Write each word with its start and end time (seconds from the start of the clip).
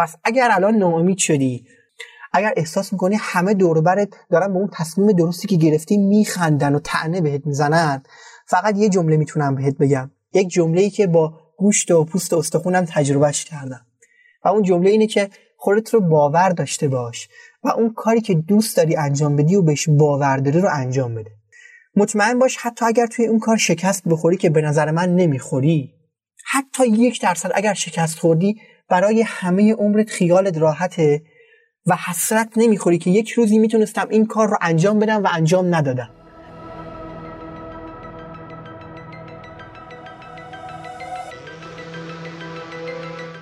پس 0.00 0.16
اگر 0.24 0.48
الان 0.52 0.74
ناامید 0.74 1.18
شدی 1.18 1.66
اگر 2.32 2.52
احساس 2.56 2.92
می‌کنی 2.92 3.16
همه 3.20 3.54
دور 3.54 3.80
برت 3.80 4.08
دارن 4.30 4.52
به 4.52 4.58
اون 4.58 4.70
تصمیم 4.72 5.12
درستی 5.12 5.48
که 5.48 5.56
گرفتی 5.56 5.98
میخندن 5.98 6.74
و 6.74 6.80
طعنه 6.84 7.20
بهت 7.20 7.46
می‌زنن 7.46 8.02
فقط 8.46 8.76
یه 8.76 8.88
جمله 8.88 9.16
می‌تونم 9.16 9.54
بهت 9.54 9.76
بگم. 9.78 10.10
یک 10.32 10.48
جمله 10.48 10.80
ای 10.80 10.90
که 10.90 11.06
با 11.06 11.34
گوشت 11.56 11.90
و 11.90 12.04
پوست 12.04 12.32
و 12.32 12.38
استخونم 12.38 12.84
تجربهش 12.84 13.44
کردم. 13.44 13.86
و 14.44 14.48
اون 14.48 14.62
جمله 14.62 14.90
اینه 14.90 15.06
که 15.06 15.30
خودت 15.56 15.94
رو 15.94 16.00
باور 16.00 16.48
داشته 16.48 16.88
باش 16.88 17.28
و 17.62 17.68
اون 17.68 17.94
کاری 17.94 18.20
که 18.20 18.34
دوست 18.34 18.76
داری 18.76 18.96
انجام 18.96 19.36
بدی 19.36 19.56
و 19.56 19.62
بهش 19.62 19.88
باور 19.88 20.36
داری 20.36 20.60
رو 20.60 20.68
انجام 20.72 21.14
بده. 21.14 21.30
مطمئن 21.96 22.38
باش 22.38 22.56
حتی 22.56 22.84
اگر 22.84 23.06
توی 23.06 23.26
اون 23.26 23.38
کار 23.38 23.56
شکست 23.56 24.02
بخوری 24.08 24.36
که 24.36 24.50
به 24.50 24.60
نظر 24.60 24.90
من 24.90 25.14
نمی‌خوری 25.14 25.94
حتی 26.50 26.86
یک 26.86 27.22
درصد 27.22 27.50
اگر 27.54 27.74
شکست 27.74 28.18
خوردی 28.18 28.60
برای 28.90 29.22
همه 29.22 29.74
عمرت 29.74 30.10
خیالت 30.10 30.58
راحته 30.58 31.22
و 31.86 31.96
حسرت 32.08 32.48
نمی‌خوری 32.56 32.98
که 32.98 33.10
یک 33.10 33.30
روزی 33.30 33.58
می‌تونستم 33.58 34.06
این 34.10 34.26
کار 34.26 34.48
رو 34.48 34.56
انجام 34.60 34.98
بدم 34.98 35.24
و 35.24 35.28
انجام 35.32 35.74
ندادم. 35.74 36.10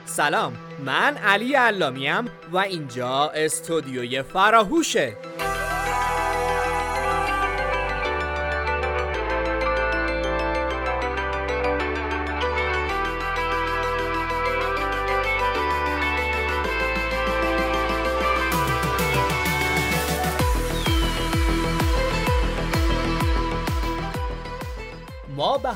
سلام 0.05 0.53
من 0.85 1.17
علی 1.17 1.55
علامیم 1.55 2.25
و 2.53 2.59
اینجا 2.59 3.31
استودیوی 3.35 4.23
فراهوشه. 4.23 5.13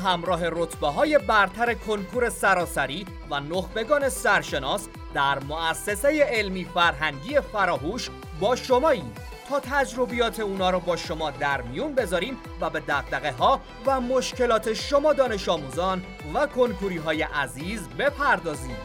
همراه 0.03 0.48
رتبه 0.48 0.89
های 0.89 1.19
برتر 1.19 1.75
کنکور 1.75 2.31
سراسری 2.31 3.06
و 3.31 3.41
نخبگان 3.41 4.08
سرشناس 4.08 4.89
در 5.14 5.39
مؤسسه 5.39 6.22
علمی 6.22 6.64
فرهنگی 6.64 7.41
فراهوش 7.41 8.11
با 8.41 8.56
شماییم 8.56 9.12
تا 9.48 9.61
تجربیات 9.61 10.41
اونا 10.41 10.70
رو 10.70 10.80
با 10.80 10.97
شما 10.97 11.30
در 11.30 11.62
میون 11.62 11.95
بذاریم 11.95 12.36
و 12.61 12.70
به 12.70 12.80
دقدقه 12.80 13.33
ها 13.33 13.61
و 13.86 14.00
مشکلات 14.00 14.73
شما 14.73 15.12
دانش 15.12 15.48
آموزان 15.48 16.03
و 16.34 16.47
کنکوری 16.47 16.97
های 16.97 17.23
عزیز 17.23 17.89
بپردازیم. 17.89 18.77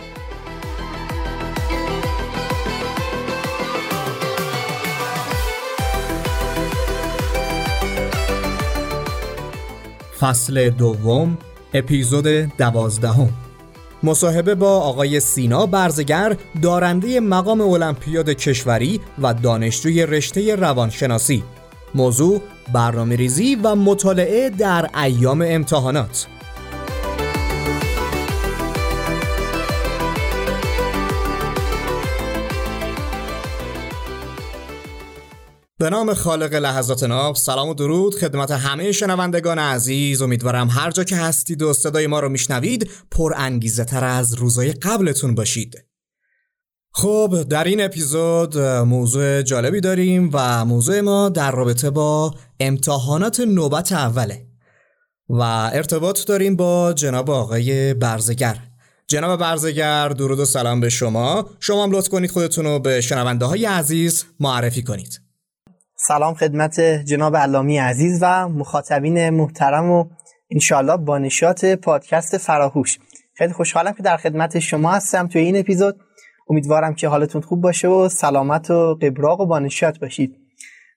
فصل 10.20 10.70
دوم 10.70 11.38
اپیزود 11.74 12.28
دوازدهم. 12.58 13.30
مصاحبه 14.04 14.56
با 14.56 14.80
آقای 14.80 15.20
سینا 15.20 15.66
برزگر 15.66 16.38
دارنده 16.62 17.20
مقام 17.20 17.62
المپیاد 17.62 18.30
کشوری 18.30 19.02
و 19.22 19.34
دانشجوی 19.34 20.06
رشته 20.06 20.56
روانشناسی. 20.56 21.44
موضوع 21.96 22.42
برنامه 22.74 23.16
ریزی 23.16 23.56
و 23.64 23.76
مطالعه 23.76 24.50
در 24.50 24.90
ایام 25.04 25.46
امتحانات. 25.48 26.28
به 35.80 35.90
نام 35.90 36.14
خالق 36.14 36.54
لحظات 36.54 37.04
ناب 37.04 37.36
سلام 37.36 37.70
و 37.70 37.74
درود 37.74 38.16
خدمت 38.16 38.52
همه 38.52 38.92
شنوندگان 38.92 39.60
عزیز. 39.60 40.22
امیدوارم 40.22 40.68
هر 40.70 40.92
جا 40.92 41.04
که 41.04 41.16
هستید 41.16 41.62
و 41.62 41.74
صدای 41.74 42.08
ما 42.08 42.20
رو 42.20 42.30
میشنوید 42.30 42.90
پر 43.12 43.34
انگیزه 43.36 43.86
تر 43.86 44.04
از 44.04 44.34
روزای 44.34 44.72
قبلتون 44.72 45.36
باشید. 45.36 45.84
خب 46.94 47.46
در 47.50 47.64
این 47.64 47.82
اپیزود 47.82 48.58
موضوع 48.60 49.42
جالبی 49.42 49.82
داریم 49.82 50.30
و 50.34 50.66
موضوع 50.66 51.02
ما 51.02 51.30
در 51.30 51.52
رابطه 51.52 51.90
با 51.90 52.34
امتحانات 52.60 53.40
نوبت 53.40 53.92
اوله 53.92 54.48
و 55.30 55.42
ارتباط 55.74 56.26
داریم 56.26 56.56
با 56.56 56.94
جناب 56.94 57.30
آقای 57.30 57.94
برزگر. 57.94 58.58
جناب 59.08 59.40
برزگر 59.40 60.10
درود 60.10 60.40
و 60.40 60.46
سلام 60.46 60.80
به 60.80 60.90
شما. 60.90 61.50
شما 61.60 61.84
هم 61.84 61.92
لطف 61.92 62.10
کنید 62.10 62.32
خودتون 62.32 62.66
رو 62.66 62.80
به 62.80 63.02
شنونده 63.02 63.46
های 63.46 63.66
عزیز 63.66 64.26
معرفی 64.40 64.84
کنید. 64.84 65.27
سلام 66.08 66.34
خدمت 66.34 66.80
جناب 66.80 67.38
علامی 67.38 67.78
عزیز 67.78 68.20
و 68.22 68.48
مخاطبین 68.50 69.30
محترم 69.30 69.92
و 69.92 70.06
انشالله 70.52 70.98
با 70.98 71.18
نشاط 71.18 71.66
پادکست 71.66 72.38
فراهوش. 72.38 72.98
خیلی 73.34 73.54
خوشحالم 73.54 73.92
که 73.92 74.04
در 74.04 74.18
خدمت 74.18 74.60
شما 74.60 74.92
هستم 74.92 75.28
توی 75.28 75.42
این 75.42 75.58
اپیزود. 75.58 75.96
امیدوارم 76.50 76.94
که 76.94 77.08
حالتون 77.08 77.42
خوب 77.42 77.62
باشه 77.62 77.88
و 77.88 78.10
سلامت 78.10 78.72
و 78.72 78.96
قبراق 79.02 79.40
و 79.40 79.46
با 79.46 79.60
نشاط 79.60 80.00
باشید. 80.00 80.36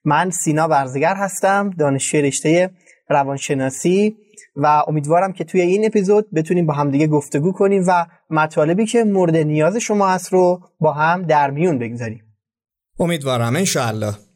من 0.05 0.29
سینا 0.29 0.67
برزگر 0.67 1.15
هستم 1.15 1.69
دانشجوی 1.69 2.21
رشته 2.21 2.69
روانشناسی 3.09 4.15
و 4.55 4.83
امیدوارم 4.87 5.33
که 5.33 5.43
توی 5.43 5.61
این 5.61 5.85
اپیزود 5.85 6.33
بتونیم 6.33 6.65
با 6.65 6.73
همدیگه 6.73 7.07
گفتگو 7.07 7.51
کنیم 7.51 7.83
و 7.87 8.05
مطالبی 8.29 8.85
که 8.85 9.03
مورد 9.03 9.35
نیاز 9.35 9.77
شما 9.77 10.09
هست 10.09 10.33
رو 10.33 10.61
با 10.79 10.93
هم 10.93 11.23
در 11.23 11.51
میون 11.51 11.79
بگذاریم. 11.79 12.21
امیدوارم 12.99 13.55
انشالله 13.55 14.30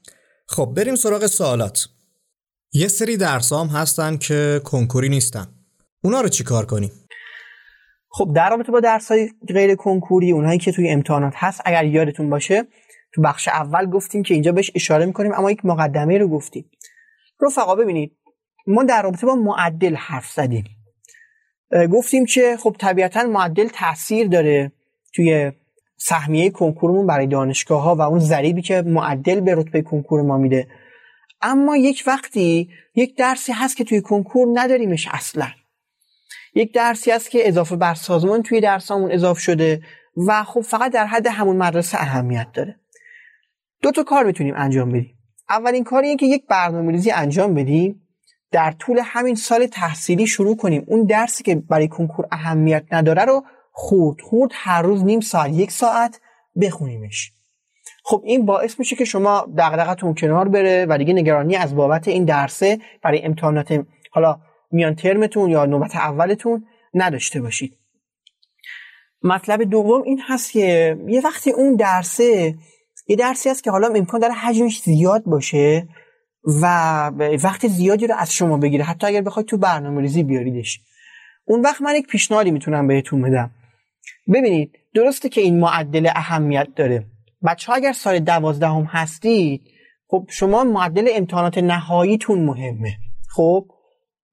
خب 0.48 0.74
بریم 0.78 0.96
سراغ 0.96 1.26
سوالات. 1.26 1.88
یه 2.74 2.88
سری 2.88 3.18
درس 3.18 3.54
هم 3.54 3.68
هستن 3.68 4.18
که 4.18 4.62
کنکوری 4.64 5.10
نیستن. 5.10 5.48
اونا 6.04 6.22
رو 6.22 6.30
چیکار 6.30 6.66
کنیم؟ 6.66 6.92
خب 8.10 8.32
در 8.36 8.50
رابطه 8.50 8.72
با 8.72 8.80
درس 8.80 9.12
های 9.12 9.30
غیر 9.48 9.76
کنکوری 9.76 10.32
اونایی 10.32 10.60
که 10.60 10.72
توی 10.72 10.90
امتحانات 10.90 11.34
هست 11.36 11.62
اگر 11.66 11.86
یادتون 11.86 12.30
باشه 12.30 12.68
تو 13.14 13.22
بخش 13.22 13.48
اول 13.48 13.86
گفتیم 13.86 14.24
که 14.24 14.34
اینجا 14.34 14.52
بهش 14.52 14.72
اشاره 14.76 15.06
می‌کنیم 15.06 15.34
اما 15.34 15.52
یک 15.52 15.66
مقدمه 15.66 16.18
رو 16.18 16.28
گفتیم. 16.28 16.70
رفقا 17.42 17.76
ببینید 17.76 18.18
ما 18.68 18.84
در 18.84 19.02
رابطه 19.02 19.28
با 19.28 19.36
معدل 19.36 19.96
حرف 19.96 20.32
زدیم. 20.32 20.66
گفتیم 21.92 22.26
که 22.26 22.58
خب 22.60 22.76
طبیعتا 22.80 23.24
معدل 23.24 23.68
تاثیر 23.68 24.28
داره 24.28 24.72
توی 25.14 25.52
سهمیه 25.98 26.50
کنکورمون 26.50 27.08
برای 27.08 27.28
دانشگاه 27.28 27.82
ها 27.84 27.96
و 27.96 28.02
اون 28.02 28.20
ضریبی 28.20 28.62
که 28.62 28.82
معدل 28.82 29.40
به 29.40 29.56
رتبه 29.56 29.82
کنکور 29.82 30.22
ما 30.22 30.38
میده. 30.38 30.68
اما 31.42 31.78
یک 31.78 32.04
وقتی 32.08 32.70
یک 32.96 33.18
درسی 33.18 33.52
هست 33.52 33.78
که 33.78 33.84
توی 33.84 34.02
کنکور 34.02 34.48
نداریمش 34.54 35.08
اصلا. 35.12 35.48
یک 36.56 36.74
درسی 36.74 37.12
هست 37.12 37.30
که 37.30 37.48
اضافه 37.48 37.76
بر 37.76 37.94
سازمان 37.94 38.44
توی 38.44 38.62
درسامون 38.62 39.12
اضافه 39.12 39.42
شده 39.42 39.82
و 40.28 40.44
خب 40.44 40.62
فقط 40.62 40.92
در 40.92 41.06
حد 41.06 41.28
همون 41.28 41.58
مدرسه 41.58 42.02
اهمیت 42.02 42.48
داره. 42.54 42.80
دو 43.82 43.92
تا 43.92 44.04
کار 44.04 44.24
می‌تونیم 44.24 44.54
انجام 44.58 44.90
بدیم. 44.90 45.18
اولین 45.50 45.84
کار 45.84 46.04
اینه 46.04 46.18
که 46.18 46.26
یک 46.26 46.48
برنامه 46.48 46.92
ریزی 46.92 47.12
انجام 47.12 47.54
بدیم. 47.54 48.02
در 48.52 48.72
طول 48.72 49.00
همین 49.04 49.36
سال 49.36 49.68
تحصیلی 49.68 50.28
شروع 50.28 50.58
کنیم. 50.58 50.84
اون 50.88 51.06
درسی 51.06 51.44
که 51.44 51.56
برای 51.56 51.88
کنکور 51.88 52.28
اهمیت 52.32 52.86
نداره 52.92 53.26
رو 53.26 53.44
خورد. 53.78 54.22
خورد 54.22 54.52
هر 54.54 54.82
روز 54.82 55.04
نیم 55.04 55.20
ساعت 55.20 55.52
یک 55.54 55.72
ساعت 55.72 56.22
بخونیمش. 56.62 57.32
خب 58.04 58.22
این 58.26 58.46
باعث 58.46 58.80
میشه 58.80 58.96
که 58.96 59.06
شما 59.06 59.48
دغدغتون 59.58 60.16
کنار 60.16 60.48
بره 60.48 60.86
و 60.90 60.98
دیگه 60.98 61.14
نگرانی 61.14 61.56
از 61.56 61.76
بابت 61.76 62.08
این 62.08 62.26
درسه 62.26 62.80
برای 63.04 63.22
امتحانات 63.24 63.86
حالا 64.12 64.40
میان 64.72 64.96
ترمتون 64.96 65.50
یا 65.50 65.66
نوبت 65.66 65.96
اولتون 65.96 66.66
نداشته 66.94 67.42
باشید. 67.42 67.78
مطلب 69.24 69.64
دوم 69.64 70.02
این 70.02 70.22
هست 70.28 70.52
که 70.52 70.98
یه 71.08 71.22
وقتی 71.22 71.52
اون 71.52 71.76
درسه 71.76 72.56
یه 73.08 73.16
درسی 73.16 73.50
هست 73.50 73.64
که 73.64 73.72
حالا 73.72 73.88
امکان 73.88 74.22
داره 74.22 74.34
حجمش 74.34 74.82
زیاد 74.82 75.24
باشه 75.24 75.88
و 76.62 76.66
وقت 77.44 77.68
زیادی 77.68 78.08
رو 78.08 78.16
از 78.16 78.34
شما 78.34 78.58
بگیره. 78.58 78.84
حتی 78.84 79.08
اگر 79.08 79.22
بخواید 79.22 79.48
تو 79.48 79.58
برنامه 79.58 80.02
ریزی 80.02 80.24
بیاریدش. 80.24 80.82
اون 81.46 81.62
وقت 81.62 81.82
من 81.82 81.96
یک 81.96 82.08
پیشنهادی 82.08 82.52
می‌تونم 82.52 82.88
بهتون 82.88 83.22
بدم. 83.22 83.52
ببینید 84.34 84.72
درسته 84.96 85.30
که 85.30 85.42
این 85.42 85.60
معدل 85.60 86.10
اهمیت 86.16 86.68
داره. 86.76 87.06
بچه 87.46 87.68
ها 87.68 87.76
اگر 87.76 87.94
سال 87.94 88.20
دوازدهم 88.20 88.84
هستید 88.84 89.62
خب 90.08 90.28
شما 90.30 90.64
معدل 90.64 91.10
امتحانات 91.14 91.58
نهاییتون 91.58 92.46
مهمه. 92.46 92.94
خب؟ 93.30 93.66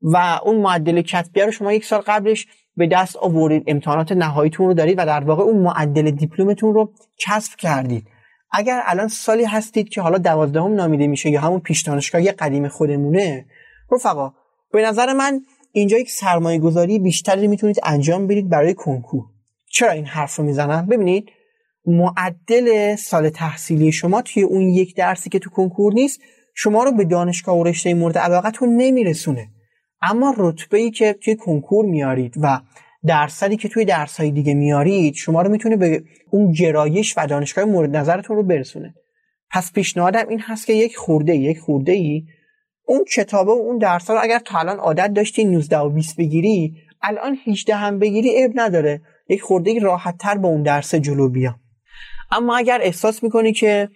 و 0.03 0.41
اون 0.45 0.57
معدل 0.57 1.03
کتبیه 1.03 1.45
رو 1.45 1.51
شما 1.51 1.73
یک 1.73 1.85
سال 1.85 2.01
قبلش 2.01 2.47
به 2.77 2.87
دست 2.87 3.17
آورید 3.17 3.65
امتحانات 3.67 4.13
نهاییتون 4.13 4.67
رو 4.67 4.75
دارید 4.75 4.99
و 4.99 5.07
در 5.07 5.21
واقع 5.21 5.43
اون 5.43 5.63
معدل 5.63 6.11
دیپلمتون 6.11 6.75
رو 6.75 6.93
کسب 7.19 7.57
کردید. 7.57 8.07
اگر 8.53 8.83
الان 8.87 9.09
سالی 9.09 9.45
هستید 9.45 9.89
که 9.89 10.01
حالا 10.01 10.19
دوازدهم 10.19 10.75
نامیده 10.75 11.07
میشه 11.07 11.31
یا 11.31 11.41
همون 11.41 11.61
پیش 11.61 11.83
دانشگاه 11.83 12.23
قدیم 12.23 12.69
خودمونه 12.69 13.47
رفقا 13.93 14.33
به 14.73 14.83
نظر 14.83 15.13
من 15.13 15.41
اینجا 15.73 15.99
یک 15.99 16.11
سرمایه 16.11 16.59
گذاری 16.59 16.99
بیشتری 16.99 17.47
می‌تونید 17.47 17.77
انجام 17.83 18.27
بدید 18.27 18.49
برای 18.49 18.75
کنکور. 18.75 19.25
چرا 19.73 19.91
این 19.91 20.07
حرف 20.07 20.37
رو 20.37 20.45
می‌زنم 20.45 20.87
ببینید 20.87 21.29
معدل 21.87 22.97
سال 22.97 23.29
تحصیلی 23.29 23.93
شما 23.93 24.23
توی 24.23 24.43
اون 24.43 24.63
یک 24.63 24.97
درسی 24.97 25.31
که 25.31 25.39
تو 25.39 25.51
کنکور 25.51 25.93
نیست 25.95 26.21
شما 26.55 26.85
رو 26.85 26.93
به 26.93 27.05
دانشگاه 27.05 27.59
و 27.59 27.65
رشته 27.65 27.95
مورد 27.95 28.19
علاقتون 28.19 28.77
نمیرسونه. 28.77 29.49
اما 30.03 30.35
رتبه 30.39 30.79
ای 30.79 30.91
که 30.91 31.13
توی 31.13 31.37
کنکور 31.37 31.87
میارید 31.87 32.35
و 32.43 32.61
درصدی 33.07 33.57
که 33.57 33.69
توی 33.69 33.85
درسهای 33.85 34.31
دیگه 34.31 34.55
میارید 34.55 35.15
شما 35.15 35.43
رو 35.43 35.51
می‌تونه 35.51 35.77
به 35.77 36.03
اون 36.31 36.53
گرایش 36.53 37.15
و 37.17 37.27
دانشگاه 37.27 37.65
مورد 37.65 37.97
نظرتون 37.97 38.37
رو 38.37 38.43
برسونه. 38.43 38.95
پس 39.51 39.73
پیشنهادم 39.73 40.29
این 40.29 40.41
هست 40.41 40.67
که 40.67 40.73
یک 40.73 40.97
خورده 40.97 41.37
یک 41.37 41.59
خورده 41.59 41.93
ای 41.93 42.25
اون 42.87 43.05
کتابه 43.05 43.53
و 43.53 43.55
اون 43.55 43.79
درس 43.79 44.11
رو 44.11 44.19
اگر 44.23 44.39
تا 44.39 44.59
الان 44.59 44.79
عادت 44.79 45.13
داشتی 45.13 45.45
19 45.45 45.79
و 45.79 45.89
20 45.89 46.17
بگیری 46.17 46.75
الان 47.03 47.37
18 47.47 47.75
هم 47.75 47.99
بگیری 47.99 48.45
اب 48.45 48.51
نداره. 48.55 49.01
یک 49.33 49.43
خورده 49.43 49.79
راحت 49.79 50.19
تر 50.19 50.39
با 50.39 50.49
اون 50.49 50.63
درس 50.63 50.95
جلو 50.95 51.29
بیا 51.29 51.57
اما 52.31 52.57
اگر 52.57 52.79
احساس 52.83 53.23
می‌کنی 53.23 53.53
که 53.53 53.89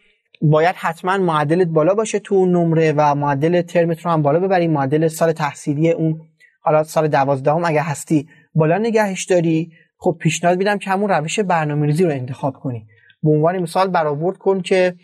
باید 0.43 0.75
حتما 0.77 1.19
معدلت 1.19 1.67
بالا 1.67 1.95
باشه 1.95 2.19
تو 2.19 2.35
اون 2.35 2.51
نمره 2.51 2.95
و 2.97 3.15
معدل 3.15 3.63
ترمت 3.63 4.01
رو 4.01 4.11
هم 4.11 4.23
بالا 4.23 4.41
ببری 4.41 4.69
معدل 4.69 5.09
سال 5.09 5.33
تحصیلی 5.33 5.91
اون 5.91 6.21
حالا 6.61 6.85
سال 6.85 7.09
دوازدهم 7.09 7.65
اگر 7.65 7.83
هستی 7.83 8.29
بالا 8.55 8.79
نگهش 8.79 9.25
داری 9.25 9.73
خب 9.99 10.17
پیشنهاد 10.21 10.59
میدم 10.59 10.79
که 10.79 10.91
همون 10.91 11.11
روش 11.11 11.41
برنامه‌ریزی 11.41 12.05
رو 12.05 12.11
انتخاب 12.11 12.55
کنی. 12.55 12.87
به 13.23 13.31
عنوان 13.31 13.59
مثال 13.59 13.89
برآورد 13.89 14.37
کن 14.37 14.61
که 14.61 14.95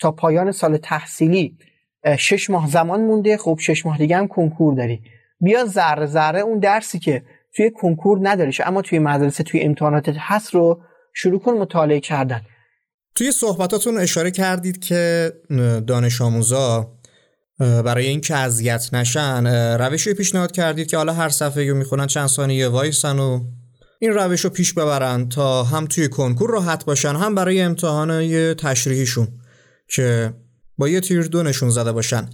تا 0.00 0.12
پایان 0.12 0.52
سال 0.52 0.76
تحصیلی 0.76 1.56
شش 2.18 2.50
ماه 2.50 2.68
زمان 2.68 3.00
مونده 3.00 3.36
خب 3.36 3.58
شش 3.60 3.86
ماه 3.86 3.98
دیگه 3.98 4.16
هم 4.16 4.28
کنکور 4.28 4.74
داری. 4.74 5.00
بیا 5.40 5.64
ذره 5.64 6.06
ذره 6.06 6.40
اون 6.40 6.58
درسی 6.58 6.98
که 6.98 7.22
توی 7.56 7.70
کنکور 7.70 8.18
نداریش 8.22 8.60
اما 8.60 8.82
توی 8.82 8.98
مدرسه 8.98 9.44
توی 9.44 9.60
امتحاناتت 9.60 10.14
هست 10.18 10.54
رو 10.54 10.82
شروع 11.14 11.40
کن 11.40 11.52
مطالعه 11.52 12.00
کردن. 12.00 12.40
توی 13.14 13.32
صحبتاتون 13.32 13.98
اشاره 13.98 14.30
کردید 14.30 14.84
که 14.84 15.32
دانش 15.86 16.20
آموزا 16.20 16.98
برای 17.58 18.06
اینکه 18.06 18.36
اذیت 18.36 18.88
نشن 18.92 19.46
روشی 19.80 20.14
پیشنهاد 20.14 20.52
کردید 20.52 20.86
که 20.86 20.96
حالا 20.96 21.12
هر 21.12 21.28
صفحه 21.28 21.70
رو 21.70 21.76
می‌خونن 21.76 22.06
چند 22.06 22.26
ثانیه 22.26 22.68
وایسن 22.68 23.18
و 23.18 23.40
این 23.98 24.12
روش 24.12 24.40
رو 24.40 24.50
پیش 24.50 24.72
ببرن 24.72 25.28
تا 25.28 25.64
هم 25.64 25.86
توی 25.86 26.08
کنکور 26.08 26.50
راحت 26.50 26.84
باشن 26.84 27.16
هم 27.16 27.34
برای 27.34 27.60
امتحانای 27.60 28.54
تشریحیشون 28.54 29.28
که 29.88 30.34
با 30.78 30.88
یه 30.88 31.00
تیر 31.00 31.22
دو 31.22 31.42
نشون 31.42 31.70
زده 31.70 31.92
باشن. 31.92 32.30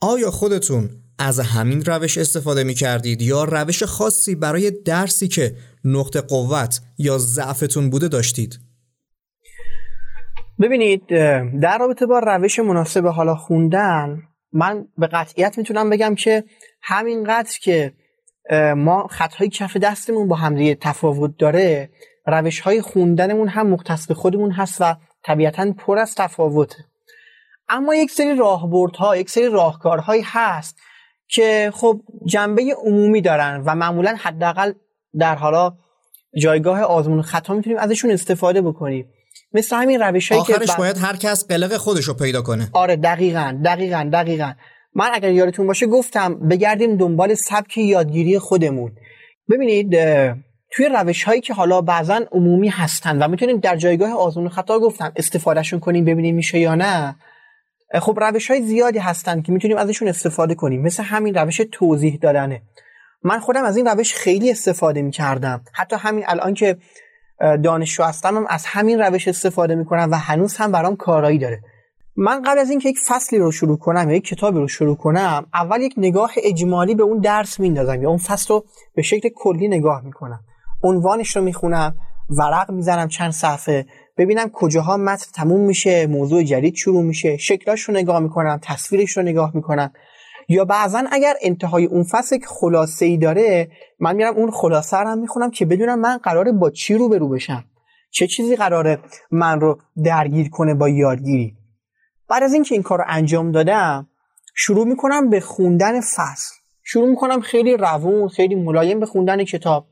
آیا 0.00 0.30
خودتون 0.30 0.90
از 1.18 1.40
همین 1.40 1.84
روش 1.84 2.18
استفاده 2.18 2.64
می 2.64 2.74
کردید 2.74 3.22
یا 3.22 3.44
روش 3.44 3.82
خاصی 3.82 4.34
برای 4.34 4.70
درسی 4.70 5.28
که 5.28 5.54
نقطه 5.84 6.20
قوت 6.20 6.80
یا 6.98 7.18
ضعفتون 7.18 7.90
بوده 7.90 8.08
داشتید؟ 8.08 8.58
ببینید 10.60 11.06
در 11.60 11.78
رابطه 11.78 12.06
با 12.06 12.18
روش 12.18 12.58
مناسب 12.58 13.06
حالا 13.06 13.34
خوندن 13.34 14.22
من 14.52 14.86
به 14.98 15.06
قطعیت 15.06 15.58
می‌تونم 15.58 15.90
بگم 15.90 16.14
که 16.14 16.44
همینقدر 16.82 17.58
که 17.62 17.92
ما 18.76 19.06
خطهای 19.10 19.48
کف 19.48 19.76
دستمون 19.76 20.28
با 20.28 20.36
همدیگه 20.36 20.74
تفاوت 20.74 21.36
داره 21.38 21.90
روش 22.26 22.60
های 22.60 22.80
خوندنمون 22.80 23.48
هم 23.48 23.66
مختص 23.66 24.06
به 24.06 24.14
خودمون 24.14 24.50
هست 24.50 24.80
و 24.80 24.96
طبیعتا 25.24 25.72
پر 25.72 25.98
از 25.98 26.14
تفاوته 26.14 26.84
اما 27.68 27.94
یک 27.94 28.10
سری 28.10 28.36
راهبردها 28.36 29.16
یک 29.16 29.30
سری 29.30 29.48
راهکارهایی 29.48 30.22
هست 30.26 30.78
که 31.32 31.70
خب 31.74 32.00
جنبه 32.26 32.76
عمومی 32.84 33.20
دارن 33.20 33.62
و 33.66 33.74
معمولا 33.74 34.16
حداقل 34.18 34.72
در 35.18 35.34
حالا 35.34 35.72
جایگاه 36.42 36.80
آزمون 36.80 37.22
خطا 37.22 37.54
می‌تونیم 37.54 37.78
ازشون 37.78 38.10
استفاده 38.10 38.62
بکنیم. 38.62 39.08
مثل 39.52 39.76
همین 39.76 40.00
روش 40.00 40.32
هایی 40.32 40.44
که 40.44 40.54
آخرش 40.54 40.76
باید 40.76 40.98
هر 40.98 41.16
کس 41.16 41.46
قلق 41.46 41.76
خودش 41.76 42.04
رو 42.04 42.14
پیدا 42.14 42.42
کنه. 42.42 42.70
آره 42.72 42.96
دقیقا 42.96 43.58
دقیقا 43.64 44.10
دقیقا. 44.12 44.52
من 44.94 45.10
اگر 45.12 45.30
یادتون 45.30 45.66
باشه 45.66 45.86
گفتم 45.86 46.48
بگردیم 46.48 46.96
دنبال 46.96 47.34
سبک 47.34 47.78
یادگیری 47.78 48.38
خودمون. 48.38 48.92
ببینید 49.50 49.90
توی 50.70 50.88
روش 50.88 51.24
هایی 51.24 51.40
که 51.40 51.54
حالا 51.54 51.80
بعضا 51.80 52.20
عمومی 52.32 52.68
هستن 52.68 53.18
و 53.22 53.28
می‌تونیم 53.28 53.56
در 53.56 53.76
جایگاه 53.76 54.12
آزمون 54.12 54.48
خطا 54.48 54.78
گفتم 54.78 55.12
استفادهشون 55.16 55.80
کنیم 55.80 56.04
ببینیم 56.04 56.34
میشه 56.34 56.58
یا 56.58 56.74
نه. 56.74 57.16
خب 58.00 58.18
روش 58.20 58.50
های 58.50 58.62
زیادی 58.62 58.98
هستن 58.98 59.42
که 59.42 59.52
می‌تونیم 59.52 59.76
ازشون 59.76 60.08
استفاده 60.08 60.54
کنیم. 60.54 60.82
مثل 60.82 61.02
همین 61.02 61.34
روش 61.34 61.60
توضیح 61.72 62.18
دادنه. 62.22 62.62
من 63.22 63.38
خودم 63.38 63.64
از 63.64 63.76
این 63.76 63.86
روش 63.86 64.14
خیلی 64.14 64.50
استفاده 64.50 65.02
می‌کردم. 65.02 65.64
حتی 65.72 65.96
همین 65.96 66.24
الان 66.26 66.54
که 66.54 66.76
دانشجو 67.64 68.02
هستم 68.02 68.36
هم 68.36 68.46
از 68.48 68.66
همین 68.66 69.00
روش 69.00 69.28
استفاده 69.28 69.74
می‌کنم 69.74 70.08
و 70.10 70.18
هنوز 70.18 70.56
هم 70.56 70.72
برام 70.72 70.96
کارایی 70.96 71.38
داره. 71.38 71.60
من 72.16 72.42
قبل 72.42 72.58
از 72.58 72.70
اینکه 72.70 72.88
یک 72.88 72.98
فصلی 73.06 73.38
رو 73.38 73.52
شروع 73.52 73.78
کنم 73.78 74.10
یا 74.10 74.16
یک 74.16 74.24
کتابی 74.24 74.58
رو 74.58 74.68
شروع 74.68 74.96
کنم 74.96 75.46
اول 75.54 75.80
یک 75.80 75.94
نگاه 75.96 76.32
اجمالی 76.44 76.94
به 76.94 77.02
اون 77.02 77.18
درس 77.18 77.60
میندازم 77.60 78.02
یا 78.02 78.08
اون 78.08 78.18
فصل 78.18 78.54
رو 78.54 78.64
به 78.94 79.02
شکل 79.02 79.28
کلی 79.34 79.68
نگاه 79.68 80.04
می‌کنم. 80.04 80.40
عنوانش 80.82 81.36
رو 81.36 81.42
می‌خونم 81.42 81.94
ورق 82.30 82.70
می‌زنم 82.70 83.08
چند 83.08 83.30
صفحه 83.30 83.86
ببینم 84.16 84.50
کجاها 84.50 84.96
متن 84.96 85.26
تموم 85.34 85.60
میشه 85.60 86.06
موضوع 86.06 86.42
جدید 86.42 86.74
شروع 86.74 87.02
میشه 87.02 87.36
شکلاش 87.36 87.80
رو 87.80 87.94
نگاه 87.94 88.20
می‌کنم 88.20 88.60
تصویرش 88.62 89.16
رو 89.16 89.22
نگاه 89.22 89.50
می‌کنم. 89.54 89.92
یا 90.48 90.64
بعضا 90.64 91.04
اگر 91.12 91.34
انتهای 91.42 91.84
اون 91.84 92.02
فصل 92.02 92.38
خلاصه 92.46 93.06
ای 93.06 93.16
داره 93.16 93.68
من 94.00 94.16
میرم 94.16 94.36
اون 94.36 94.50
خلاصه 94.50 94.96
رو 94.96 95.08
هم 95.08 95.18
می‌خونم 95.18 95.50
که 95.50 95.66
بدونم 95.66 96.00
من 96.00 96.16
قراره 96.16 96.52
با 96.52 96.70
چی 96.70 96.94
رو 96.94 97.08
برو 97.08 97.28
بشم. 97.28 97.64
چه 98.10 98.26
چیزی 98.26 98.56
قراره 98.56 98.98
من 99.30 99.60
رو 99.60 99.78
درگیر 100.04 100.50
کنه 100.50 100.74
با 100.74 100.88
یادگیری. 100.88 101.56
بعد 102.28 102.42
از 102.42 102.54
اینکه 102.54 102.74
این 102.74 102.82
کار 102.82 102.98
رو 102.98 103.04
انجام 103.08 103.52
دادم 103.52 104.08
شروع 104.54 104.86
می‌کنم 104.86 105.30
به 105.30 105.40
خوندن 105.40 106.00
فصل. 106.00 106.54
شروع 106.82 107.08
می‌کنم 107.08 107.40
خیلی 107.40 107.76
روون 107.76 108.28
خیلی 108.28 108.54
ملایم 108.54 109.00
به 109.00 109.06
خوندن 109.06 109.44
کتاب. 109.44 109.86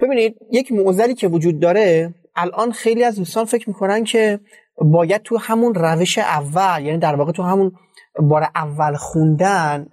ببینید 0.00 0.36
یک 0.52 0.72
معضلی 0.72 1.14
که 1.14 1.28
وجود 1.28 1.60
داره 1.60 2.14
الان 2.36 2.72
خیلی 2.72 3.04
از 3.04 3.16
دوستان 3.16 3.44
فکر 3.44 3.68
می‌کنن 3.68 4.04
که 4.04 4.40
باید 4.78 5.22
تو 5.22 5.38
همون 5.38 5.74
روش 5.74 6.18
اول 6.18 6.84
یعنی 6.84 6.98
در 6.98 7.14
واقع 7.14 7.32
تو 7.32 7.42
همون 7.42 7.72
بار 8.20 8.42
اول 8.54 8.96
خوندن 8.96 9.86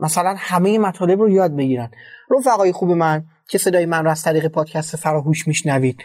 مثلا 0.00 0.34
همه 0.38 0.78
مطالب 0.78 1.20
رو 1.20 1.30
یاد 1.30 1.56
بگیرن. 1.56 1.90
رفقای 2.38 2.72
خوب 2.72 2.90
من 2.90 3.24
که 3.48 3.58
صدای 3.58 3.86
من 3.86 4.04
رو 4.04 4.10
از 4.10 4.22
طریق 4.22 4.46
پادکست 4.46 4.96
فراهوش 4.96 5.48
میشنوید 5.48 6.04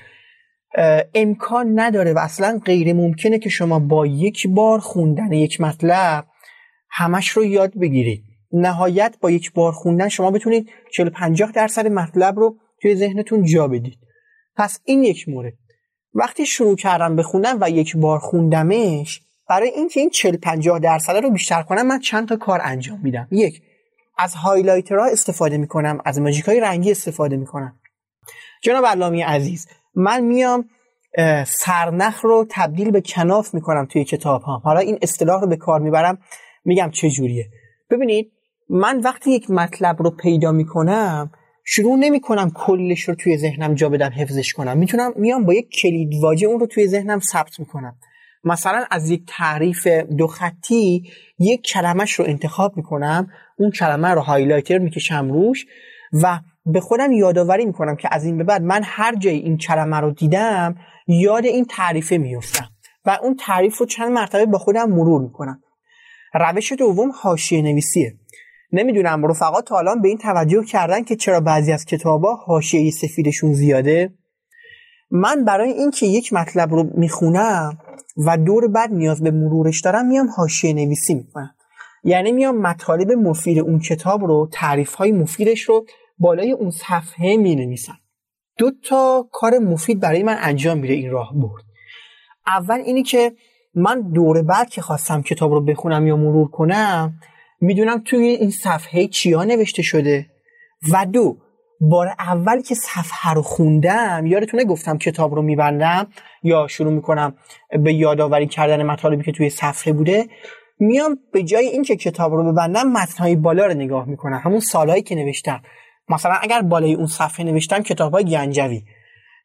امکان 1.13 1.79
نداره 1.79 2.13
و 2.13 2.19
اصلا 2.19 2.59
غیر 2.65 2.93
ممکنه 2.93 3.39
که 3.39 3.49
شما 3.49 3.79
با 3.79 4.05
یک 4.05 4.47
بار 4.47 4.79
خوندن 4.79 5.31
یک 5.31 5.61
مطلب 5.61 6.25
همش 6.89 7.29
رو 7.29 7.45
یاد 7.45 7.79
بگیرید. 7.79 8.23
نهایت 8.51 9.15
با 9.21 9.31
یک 9.31 9.53
بار 9.53 9.71
خوندن 9.71 10.09
شما 10.09 10.31
بتونید 10.31 10.69
40 10.93 11.09
50 11.09 11.51
درصد 11.51 11.87
مطلب 11.87 12.39
رو 12.39 12.57
توی 12.81 12.95
ذهنتون 12.95 13.43
جا 13.43 13.67
بدید. 13.67 13.97
پس 14.55 14.79
این 14.85 15.03
یک 15.03 15.29
مورد. 15.29 15.53
وقتی 16.15 16.45
شروع 16.45 16.75
کردم 16.75 17.15
بخوندم 17.15 17.57
و 17.61 17.69
یک 17.69 17.97
بار 17.97 18.19
خوندمش 18.19 19.21
برای 19.49 19.69
اینکه 19.69 19.99
این 19.99 20.09
40 20.09 20.37
50 20.37 20.79
درصد 20.79 21.15
رو 21.15 21.29
بیشتر 21.29 21.63
کنم 21.63 21.87
من 21.87 21.99
چند 21.99 22.27
تا 22.27 22.35
کار 22.35 22.59
انجام 22.63 22.99
میدم. 23.03 23.27
یک 23.31 23.61
از 24.17 24.35
هایلایترها 24.35 25.05
استفاده 25.05 25.57
می‌کنم 25.57 26.01
از 26.05 26.19
ماژیک 26.19 26.45
های 26.45 26.59
رنگی 26.59 26.91
استفاده 26.91 27.37
می‌کنم. 27.37 27.79
جناب 28.63 28.85
علامی 28.85 29.21
عزیز 29.21 29.67
من 29.95 30.23
میام 30.23 30.69
سرنخ 31.47 32.25
رو 32.25 32.45
تبدیل 32.49 32.91
به 32.91 33.01
کناف 33.01 33.53
می‌کنم 33.53 33.85
توی 33.85 34.03
کتاب 34.03 34.41
ها 34.41 34.57
حالا 34.57 34.79
این 34.79 34.99
اصطلاح 35.01 35.41
رو 35.41 35.47
به 35.47 35.55
کار 35.55 35.79
می‌برم 35.79 36.17
میگم 36.65 36.89
چه 36.91 37.09
جوریه. 37.09 37.45
ببینید 37.89 38.31
من 38.69 38.99
وقتی 38.99 39.31
یک 39.31 39.51
مطلب 39.51 40.03
رو 40.03 40.09
پیدا 40.09 40.51
می‌کنم 40.51 41.31
شروع 41.67 41.95
نمی 41.95 42.19
کنم 42.19 42.51
کلش 42.55 43.01
رو 43.01 43.15
توی 43.15 43.37
ذهنم 43.37 43.73
جا 43.73 43.89
بدم 43.89 44.11
حفظش 44.15 44.53
کنم. 44.53 44.77
می‌تونم 44.77 45.13
میام 45.15 45.45
با 45.45 45.53
یک 45.53 45.69
کلید 45.69 46.13
واژه 46.21 46.47
اون 46.47 46.59
رو 46.59 46.67
توی 46.67 46.87
ذهنم 46.87 47.19
ثبت 47.19 47.59
می‌کنم. 47.59 47.97
مثلا 48.43 48.85
از 48.91 49.09
یک 49.09 49.23
تعریف 49.27 49.87
دو 49.87 50.27
خطی 50.27 51.03
یک 51.39 51.61
کلمش 51.61 52.13
رو 52.13 52.25
انتخاب 52.25 52.77
می‌کنم 52.77 53.27
اون 53.57 53.71
کلمه 53.71 54.07
رو 54.07 54.21
هایلایتر 54.21 54.77
می‌کشم 54.77 55.31
روش 55.31 55.65
و 56.23 56.39
به 56.65 56.79
خودم 56.79 57.11
یادآوری 57.11 57.65
می‌کنم 57.65 57.95
که 57.95 58.09
از 58.11 58.25
این 58.25 58.37
به 58.37 58.43
بعد 58.43 58.61
من 58.61 58.81
هر 58.83 59.15
جای 59.15 59.37
این 59.37 59.57
کلمه 59.57 59.97
رو 59.97 60.11
دیدم 60.11 60.75
یاد 61.07 61.45
این 61.45 61.65
تعریفه 61.65 62.17
میفتم 62.17 62.69
و 63.05 63.17
اون 63.23 63.35
تعریف 63.35 63.77
رو 63.77 63.85
چند 63.85 64.11
مرتبه 64.11 64.45
با 64.45 64.57
خودم 64.57 64.89
مرور 64.89 65.21
می‌کنم. 65.21 65.61
روش 66.33 66.71
دوم 66.71 67.11
حاشیه 67.21 67.61
نویسیه 67.61 68.13
نمی‌دونم 68.75 69.27
رفقا 69.27 69.61
تا 69.61 69.77
الان 69.77 70.01
به 70.01 70.07
این 70.07 70.17
توجه 70.17 70.63
کردن 70.63 71.03
که 71.03 71.15
چرا 71.15 71.39
بعضی 71.39 71.71
از 71.71 71.85
کتابا 71.85 72.35
حاشیه 72.35 72.91
سفیدشون 72.91 73.53
زیاده. 73.53 74.13
من 75.11 75.45
برای 75.45 75.71
اینکه 75.71 76.05
یک 76.05 76.33
مطلب 76.33 76.73
رو 76.73 76.89
می‌خونم 76.93 77.77
و 78.25 78.37
دور 78.37 78.67
بعد 78.67 78.93
نیاز 78.93 79.23
به 79.23 79.31
مرورش 79.31 79.81
دارم 79.81 80.07
میام 80.07 80.29
حاشیه 80.37 80.73
نویسی 80.73 81.13
می‌کنم. 81.13 81.55
یعنی 82.03 82.31
میام 82.31 82.57
مطالب 82.57 83.11
مفید 83.11 83.59
اون 83.59 83.79
کتاب 83.79 84.23
رو 84.23 84.49
تعریف 84.51 84.93
های 84.93 85.11
مفیدش 85.11 85.61
رو 85.61 85.85
بالای 86.19 86.51
اون 86.51 86.71
صفحه 86.71 87.37
می 87.37 87.55
نویسم 87.55 87.97
دو 88.57 88.71
تا 88.89 89.29
کار 89.31 89.59
مفید 89.59 89.99
برای 89.99 90.23
من 90.23 90.37
انجام 90.39 90.77
میره 90.77 90.95
این 90.95 91.11
راه 91.11 91.33
برد. 91.33 91.63
اول 92.47 92.79
اینی 92.79 93.03
که 93.03 93.33
من 93.75 94.01
دور 94.01 94.41
بعد 94.41 94.69
که 94.69 94.81
خواستم 94.81 95.21
کتاب 95.21 95.51
رو 95.51 95.61
بخونم 95.61 96.07
یا 96.07 96.17
مرور 96.17 96.47
کنم 96.47 97.13
می‌دونم 97.65 98.01
توی 98.05 98.25
این 98.25 98.51
صفحه 98.51 99.07
چیا 99.07 99.43
نوشته 99.43 99.81
شده؟ 99.81 100.25
و 100.91 101.05
دو 101.05 101.37
بار 101.81 102.07
اول 102.07 102.61
که 102.61 102.75
صفحه 102.75 103.33
رو 103.33 103.41
خوندم 103.41 104.25
یادتونه 104.25 104.63
گفتم 104.65 104.97
کتاب 104.97 105.35
رو 105.35 105.41
میبندم 105.41 106.07
یا 106.43 106.67
شروع 106.67 106.93
می‌کنم 106.93 107.33
به 107.83 107.93
یادآوری 107.93 108.47
کردن 108.47 108.83
مطالبی 108.83 109.23
که 109.23 109.31
توی 109.31 109.49
صفحه 109.49 109.93
بوده 109.93 110.25
میام 110.79 111.17
به 111.33 111.43
جای 111.43 111.65
اینکه 111.65 111.95
کتاب 111.95 112.33
رو 112.33 112.51
ببندم 112.51 112.91
متنهای 112.91 113.35
بالا 113.35 113.65
رو 113.65 113.73
نگاه 113.73 114.05
می‌کنم 114.05 114.41
همون 114.43 114.59
سالهایی 114.59 115.01
که 115.01 115.15
نوشتم. 115.15 115.61
مثلا 116.09 116.33
اگر 116.41 116.61
بالای 116.61 116.93
اون 116.93 117.07
صفحه 117.07 117.45
نوشتم 117.45 117.83
کتاب 117.83 118.13
های 118.13 118.25
گنجوی 118.25 118.83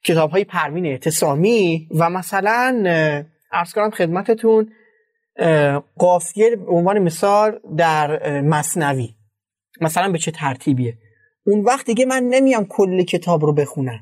کتاب 0.05 0.31
های 0.31 0.45
پروین 0.45 0.87
اعتصامی 0.87 1.89
و 1.99 2.11
مثلا 2.11 2.83
ارز 3.53 3.73
کنم 3.73 3.91
خدمتتون 3.91 4.71
قافیه 5.99 6.57
به 6.57 6.73
عنوان 6.73 6.99
مثال 6.99 7.61
در 7.77 8.41
مصنوی. 8.41 9.15
مثلا 9.81 10.13
به 10.13 10.19
چه 10.19 10.31
ترتیبیه؟ 10.31 10.99
اون 11.47 11.65
وقت 11.65 11.87
دیگه 11.87 12.05
من 12.05 12.23
نمیام 12.23 12.65
کل 12.65 13.03
کتاب 13.03 13.45
رو 13.45 13.53
بخونم. 13.53 14.01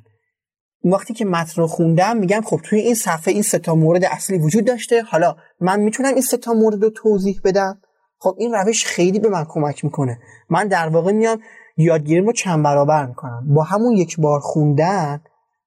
اون 0.82 0.94
وقتی 0.94 1.14
که 1.14 1.24
متن 1.24 1.62
رو 1.62 1.66
خوندم 1.66 2.16
میگم 2.16 2.40
خب 2.40 2.60
توی 2.64 2.80
این 2.80 2.94
صفحه 2.94 3.34
این 3.34 3.42
ستا 3.42 3.74
مورد 3.74 4.04
اصلی 4.04 4.38
وجود 4.38 4.64
داشته. 4.64 5.02
حالا 5.02 5.36
من 5.60 5.80
می‌تونم 5.80 6.12
این 6.12 6.22
ستا 6.22 6.52
مورد 6.52 6.82
رو 6.82 6.90
توضیح 6.90 7.40
بدم؟ 7.44 7.80
خب 8.18 8.34
این 8.38 8.54
روش 8.54 8.84
خیلی 8.84 9.18
به 9.18 9.28
من 9.28 9.46
کمک 9.48 9.84
می‌کنه. 9.84 10.18
من 10.50 10.68
در 10.68 10.88
واقع 10.88 11.12
میام 11.12 11.40
یادگیریم 11.76 12.26
رو 12.26 12.32
چند 12.32 12.64
برابر 12.64 13.06
می‌کنم. 13.06 13.54
با 13.54 13.62
همون 13.62 13.92
یک 13.92 14.16
بار 14.20 14.40
خوندن 14.40 15.20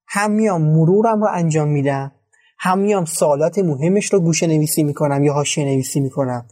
هم 0.08 0.32
میام 0.32 0.62
مرورم 0.62 1.22
رو 1.22 1.28
انجام 1.34 1.68
میدم. 1.68 2.12
هم 2.64 2.80
میام 2.80 3.06
سوالات 3.06 3.60
مهمش 3.60 4.14
رو 4.14 4.20
گوشه 4.20 4.48
نویسی 4.48 4.84
می‌کنم 4.84 5.24
یا 5.24 5.34
حاشیه 5.34 5.66
نویسی 5.66 6.00
می‌کنم. 6.00 6.46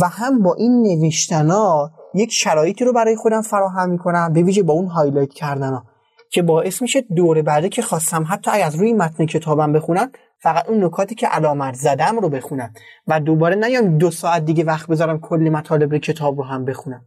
و 0.00 0.08
هم 0.08 0.42
با 0.42 0.54
این 0.54 0.82
نوشتنا 0.82 1.90
یک 2.14 2.32
شرایطی 2.32 2.84
رو 2.84 2.92
برای 2.92 3.16
خودم 3.16 3.42
فراهم 3.42 3.90
می‌کنم 3.90 4.32
به 4.32 4.42
ویژه 4.42 4.62
با 4.62 4.72
اون 4.74 4.86
هایلایت 4.86 5.32
کردن 5.32 5.82
که 6.30 6.42
باعث 6.42 6.82
میشه 6.82 7.00
دوره 7.00 7.42
بعده 7.42 7.68
که 7.68 7.82
خواستم 7.82 8.26
حتی 8.28 8.50
اگر 8.50 8.66
از 8.66 8.74
روی 8.74 8.92
متن 8.92 9.26
کتابم 9.26 9.72
بخونم 9.72 10.12
فقط 10.42 10.68
اون 10.68 10.84
نکاتی 10.84 11.14
که 11.14 11.26
علامت 11.26 11.74
زدم 11.74 12.18
رو 12.18 12.28
بخونم 12.28 12.74
و 13.06 13.20
دوباره 13.20 13.56
نیام 13.56 13.98
دو 13.98 14.10
ساعت 14.10 14.44
دیگه 14.44 14.64
وقت 14.64 14.88
بذارم 14.88 15.20
کلی 15.20 15.50
مطالب 15.50 15.98
کتاب 15.98 16.38
رو 16.38 16.44
هم 16.44 16.64
بخونم. 16.64 17.04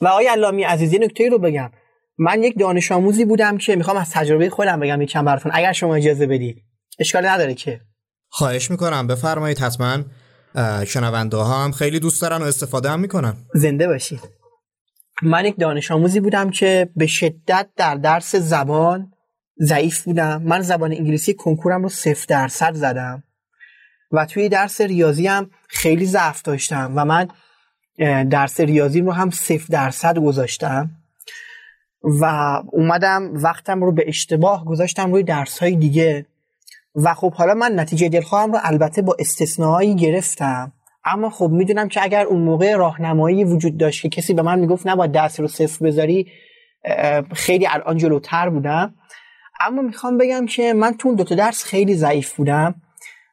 و 0.00 0.06
آقای 0.06 0.26
علامی 0.26 0.62
عزیزی 0.62 0.98
نکته 0.98 1.28
رو 1.28 1.38
بگم. 1.38 1.70
من 2.18 2.42
یک 2.42 2.58
دانش 2.58 2.92
آموزی 2.92 3.24
بودم 3.24 3.58
که 3.58 3.76
می‌خوام 3.76 3.96
از 3.96 4.10
تجربه 4.10 4.50
خودم 4.50 4.80
بگم 4.80 5.02
یکم 5.02 5.24
براتون. 5.24 5.52
اگر 5.54 5.72
شما 5.72 5.94
اجازه 5.94 6.26
بدید. 6.26 6.56
اشکال 6.98 7.26
نداره 7.26 7.54
که. 7.54 7.80
خواهش 8.28 8.70
می‌کنم 8.70 9.06
بفرمایید 9.06 9.58
حتما 9.58 10.04
شنونده 10.86 11.36
ها 11.36 11.64
هم 11.64 11.72
خیلی 11.72 12.00
دوست 12.00 12.22
دارن 12.22 12.42
و 12.42 12.44
استفاده 12.44 12.90
هم 12.90 13.00
می‌کنن. 13.00 13.36
زنده 13.54 13.86
باشید. 13.86 14.20
من 15.22 15.44
یک 15.44 15.56
دانش 15.58 15.90
آموزی 15.90 16.20
بودم 16.20 16.50
که 16.50 16.90
به 16.96 17.06
شدت 17.06 17.68
در 17.76 17.94
درس 17.94 18.36
زبان 18.36 19.12
ضعیف 19.60 20.02
بودم. 20.02 20.42
من 20.42 20.60
زبان 20.60 20.92
انگلیسی 20.92 21.34
کنکورم 21.34 21.82
رو 21.82 21.88
صفر 21.88 22.24
درصد 22.28 22.74
زدم 22.74 23.22
و 24.12 24.26
توی 24.26 24.48
درس 24.48 24.80
ریاضی 24.80 25.26
هم 25.26 25.50
خیلی 25.68 26.06
ضعف 26.06 26.42
داشتم 26.42 26.92
و 26.96 27.04
من 27.04 27.28
درس 28.24 28.60
ریاضی 28.60 29.00
رو 29.00 29.12
هم 29.12 29.30
صفر 29.30 29.66
درصد 29.70 30.18
گذاشتم 30.18 30.90
و 32.02 32.24
اومدم 32.72 33.30
وقتم 33.34 33.84
رو 33.84 33.92
به 33.92 34.04
اشتباه 34.06 34.64
گذاشتم 34.64 35.12
روی 35.12 35.22
درس 35.22 35.58
های 35.58 35.76
دیگه. 35.76 36.26
و 36.96 37.14
خب 37.14 37.34
حالا 37.34 37.54
من 37.54 37.80
نتیجه 37.80 38.08
دلخواهم 38.08 38.52
رو 38.52 38.58
البته 38.62 39.02
با 39.02 39.16
استثنایی 39.18 39.94
گرفتم. 39.94 40.72
اما 41.04 41.30
خب 41.30 41.50
می‌دونم 41.50 41.88
که 41.88 42.02
اگر 42.02 42.24
اون 42.24 42.40
موقع 42.40 42.76
راهنمایی 42.76 43.44
وجود 43.44 43.78
داشت 43.78 44.02
که 44.02 44.08
کسی 44.08 44.34
به 44.34 44.42
من 44.42 44.58
می‌گفت 44.58 44.86
نباید 44.86 45.12
درس 45.12 45.40
رو 45.40 45.48
صفر 45.48 45.84
بذاری 45.84 46.32
خیلی 47.32 47.66
الان 47.66 47.96
جلوتر 47.96 48.48
بودم. 48.48 48.94
اما 49.60 49.82
می‌خوام 49.82 50.18
بگم 50.18 50.46
که 50.46 50.74
من 50.74 50.94
تو 50.94 51.08
اون 51.08 51.16
دوتا 51.16 51.34
درس 51.34 51.64
خیلی 51.64 51.94
ضعیف 51.94 52.34
بودم 52.34 52.74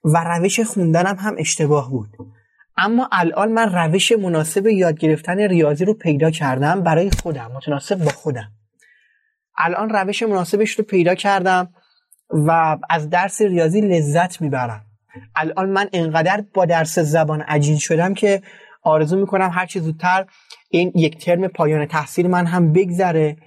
و 0.04 0.24
روش 0.24 0.60
خوندنم 0.60 1.16
هم 1.16 1.36
اشتباه 1.38 1.90
بود. 1.90 2.10
اما 2.78 3.10
الان 3.12 3.52
من 3.52 3.74
روش 3.74 4.12
مناسب 4.12 4.68
یاد 4.68 4.98
گرفتن 4.98 5.40
ریاضی 5.40 5.86
رو 5.86 5.94
پیدا 5.94 6.32
کردم 6.32 6.82
برای 6.82 7.12
خودم 7.12 7.52
متناسب 7.56 8.04
با 8.04 8.12
خودم. 8.12 8.52
الان 9.58 9.90
روش 9.90 10.24
مناسبش 10.24 10.72
رو 10.72 10.84
پیدا 10.84 11.16
کردم. 11.16 11.74
و 12.34 12.78
از 12.90 13.10
درس 13.10 13.42
ریاضی 13.42 13.82
لذت 13.82 14.42
می‌برم. 14.42 14.82
الان 15.36 15.70
من 15.70 15.90
انقدر 15.94 16.44
با 16.54 16.66
درس 16.66 17.00
زبان 17.00 17.42
عجین 17.42 17.78
شدم 17.78 18.14
که 18.14 18.42
آرزو 18.84 19.18
می‌کنم 19.18 19.50
هرچی 19.54 19.80
زودتر 19.80 20.26
این 20.70 20.92
یک 20.96 21.26
ترم 21.26 21.48
پایان 21.48 21.86
تحصیل 21.86 22.28
من 22.28 22.46
هم 22.46 22.74
بگذره 22.74 23.38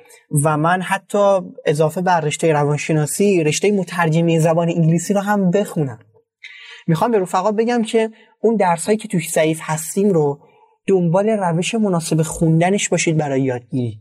و 0.44 0.56
من 0.56 0.82
حتی 0.82 1.40
اضافه 1.66 2.00
بر 2.00 2.20
رشته 2.20 2.52
روانشناسی 2.52 3.44
رشته 3.44 3.72
مترجمی 3.72 4.40
زبان 4.40 4.68
انگلیسی 4.68 5.14
رو 5.14 5.20
هم 5.20 5.50
بخونم. 5.50 5.98
می‌خوام 6.86 7.10
به 7.10 7.18
رفقا 7.18 7.52
بگم 7.52 7.82
که 7.82 8.10
اون 8.40 8.56
درس 8.56 8.86
هایی 8.86 8.98
که 8.98 9.08
توش 9.08 9.30
ضعیف 9.30 9.60
هستیم 9.62 10.08
رو 10.08 10.40
دنبال 10.86 11.28
روش 11.28 11.74
مناسب 11.74 12.22
خوندنش 12.22 12.88
باشید 12.88 13.16
برای 13.16 13.42
یادگیری. 13.42 14.00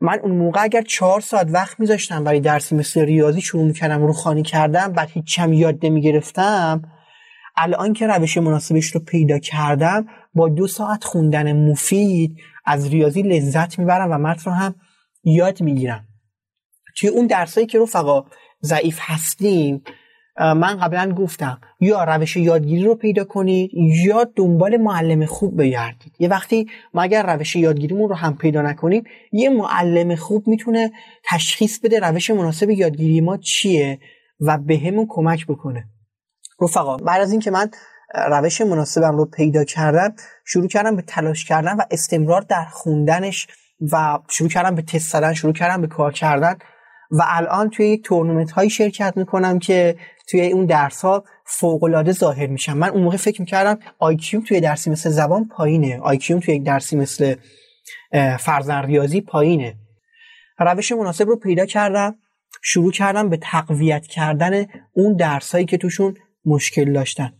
من 0.00 0.18
اون 0.22 0.36
موقع 0.36 0.62
اگر 0.62 0.82
چهار 0.82 1.20
ساعت 1.20 1.46
وقت 1.50 1.80
میذاشتم 1.80 2.24
برای 2.24 2.40
درسی 2.40 2.74
مثل 2.74 3.00
ریاضی 3.00 3.40
شروع 3.40 3.64
می‌کردم 3.64 4.06
رو 4.06 4.12
خانی 4.12 4.42
کردم 4.42 4.92
بعد 4.92 5.10
هیچم 5.10 5.52
یاد 5.52 5.86
نمی‌گرفتم 5.86 6.82
الان 7.56 7.92
که 7.92 8.06
روش 8.06 8.38
مناسبش 8.38 8.86
رو 8.86 9.00
پیدا 9.00 9.38
کردم 9.38 10.06
با 10.34 10.48
دو 10.48 10.66
ساعت 10.66 11.04
خوندن 11.04 11.70
مفید 11.70 12.36
از 12.64 12.88
ریاضی 12.88 13.22
لذت 13.22 13.78
می‌برم 13.78 14.10
و 14.10 14.18
متن 14.18 14.50
رو 14.50 14.56
هم 14.56 14.74
یاد 15.24 15.60
می‌گیرم. 15.62 16.04
توی 16.96 17.08
اون 17.08 17.26
درسایی 17.26 17.66
که 17.66 17.78
رفقا 17.78 18.24
ضعیف 18.62 18.98
هستیم 19.00 19.82
من 20.38 20.78
قبلا 20.78 21.12
گفتم 21.12 21.58
یا 21.80 22.04
روش 22.04 22.36
یادگیری 22.36 22.84
رو 22.84 22.94
پیدا 22.94 23.24
کنید 23.24 23.70
یا 23.74 24.26
دنبال 24.36 24.76
معلم 24.76 25.26
خوب 25.26 25.62
بگردید. 25.62 26.12
یه 26.18 26.28
وقتی 26.28 26.66
ما 26.94 27.02
اگر 27.02 27.34
روش 27.34 27.56
یادگیریمون 27.56 28.08
رو 28.08 28.14
هم 28.14 28.36
پیدا 28.36 28.62
نکنیم 28.62 29.04
یه 29.32 29.50
معلم 29.50 30.14
خوب 30.16 30.48
می‌تونه 30.48 30.92
تشخیص 31.30 31.80
بده 31.80 32.00
روش 32.00 32.30
مناسب 32.30 32.70
یادگیری 32.70 33.20
ما 33.20 33.36
چیه 33.36 33.98
و 34.40 34.58
به 34.58 34.78
همون 34.78 35.06
کمک 35.08 35.46
بکنه. 35.46 35.84
رفقا 36.60 36.96
بعد 36.96 37.20
از 37.20 37.30
اینکه 37.30 37.50
من 37.50 37.70
روش 38.14 38.60
مناسبم 38.60 39.16
رو 39.16 39.24
پیدا 39.24 39.64
کردم 39.64 40.14
شروع 40.46 40.68
کردم 40.68 40.96
به 40.96 41.02
تلاش 41.02 41.44
کردن 41.44 41.76
و 41.76 41.82
استمرار 41.90 42.40
در 42.40 42.64
خوندنش 42.64 43.46
و 43.92 44.18
شروع 44.28 44.48
کردم 44.48 44.74
به 44.74 44.82
تست 44.82 45.12
زدن 45.12 45.34
شروع 45.34 45.52
کردم 45.52 45.80
به 45.80 45.86
کار 45.86 46.12
کردن. 46.12 46.58
و 47.10 47.24
الان 47.26 47.70
توی 47.70 47.86
یک 47.86 48.04
تورنمنت 48.04 48.50
هایی 48.50 48.70
شرکت 48.70 49.12
می‌کنم 49.16 49.58
که 49.58 49.96
توی 50.28 50.52
اون 50.52 50.66
درس 50.66 51.04
ها 51.04 51.24
فوق 51.44 51.84
العاده 51.84 52.12
ظاهر 52.12 52.46
میشم 52.46 52.76
من 52.76 52.88
اون 52.88 53.02
موقع 53.02 53.16
فکر 53.16 53.40
می‌کردم 53.40 53.78
آیکیوم 53.98 54.42
توی 54.44 54.60
درسی 54.60 54.90
مثل 54.90 55.10
زبان 55.10 55.48
پایینه. 55.48 56.00
آیکیوم 56.00 56.40
توی 56.40 56.54
یک 56.54 56.62
درسی 56.62 56.96
مثل 56.96 57.34
فرزن 58.40 58.82
ریاضی 58.82 59.20
پایینه. 59.20 59.74
روش 60.58 60.92
مناسب 60.92 61.28
رو 61.28 61.36
پیدا 61.36 61.66
کردم 61.66 62.16
شروع 62.62 62.92
کردم 62.92 63.28
به 63.28 63.36
تقویت 63.36 64.06
کردن 64.06 64.66
اون 64.92 65.16
درس 65.16 65.52
هایی 65.52 65.66
که 65.66 65.76
توشون 65.76 66.14
مشکل 66.44 66.92
داشتن. 66.92 67.32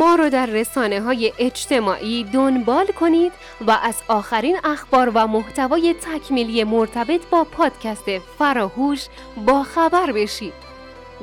ما 0.00 0.14
رو 0.14 0.30
در 0.30 0.46
رسانه 0.46 1.00
های 1.00 1.32
اجتماعی 1.38 2.24
دنبال 2.24 2.86
کنید 2.86 3.32
و 3.66 3.70
از 3.70 4.02
آخرین 4.08 4.56
اخبار 4.64 5.10
و 5.14 5.26
محتوای 5.26 5.94
تکمیلی 5.94 6.64
مرتبط 6.64 7.20
با 7.30 7.44
پادکست 7.44 8.18
فراهوش 8.18 9.06
با 9.46 9.62
خبر 9.62 10.12
بشید. 10.12 10.52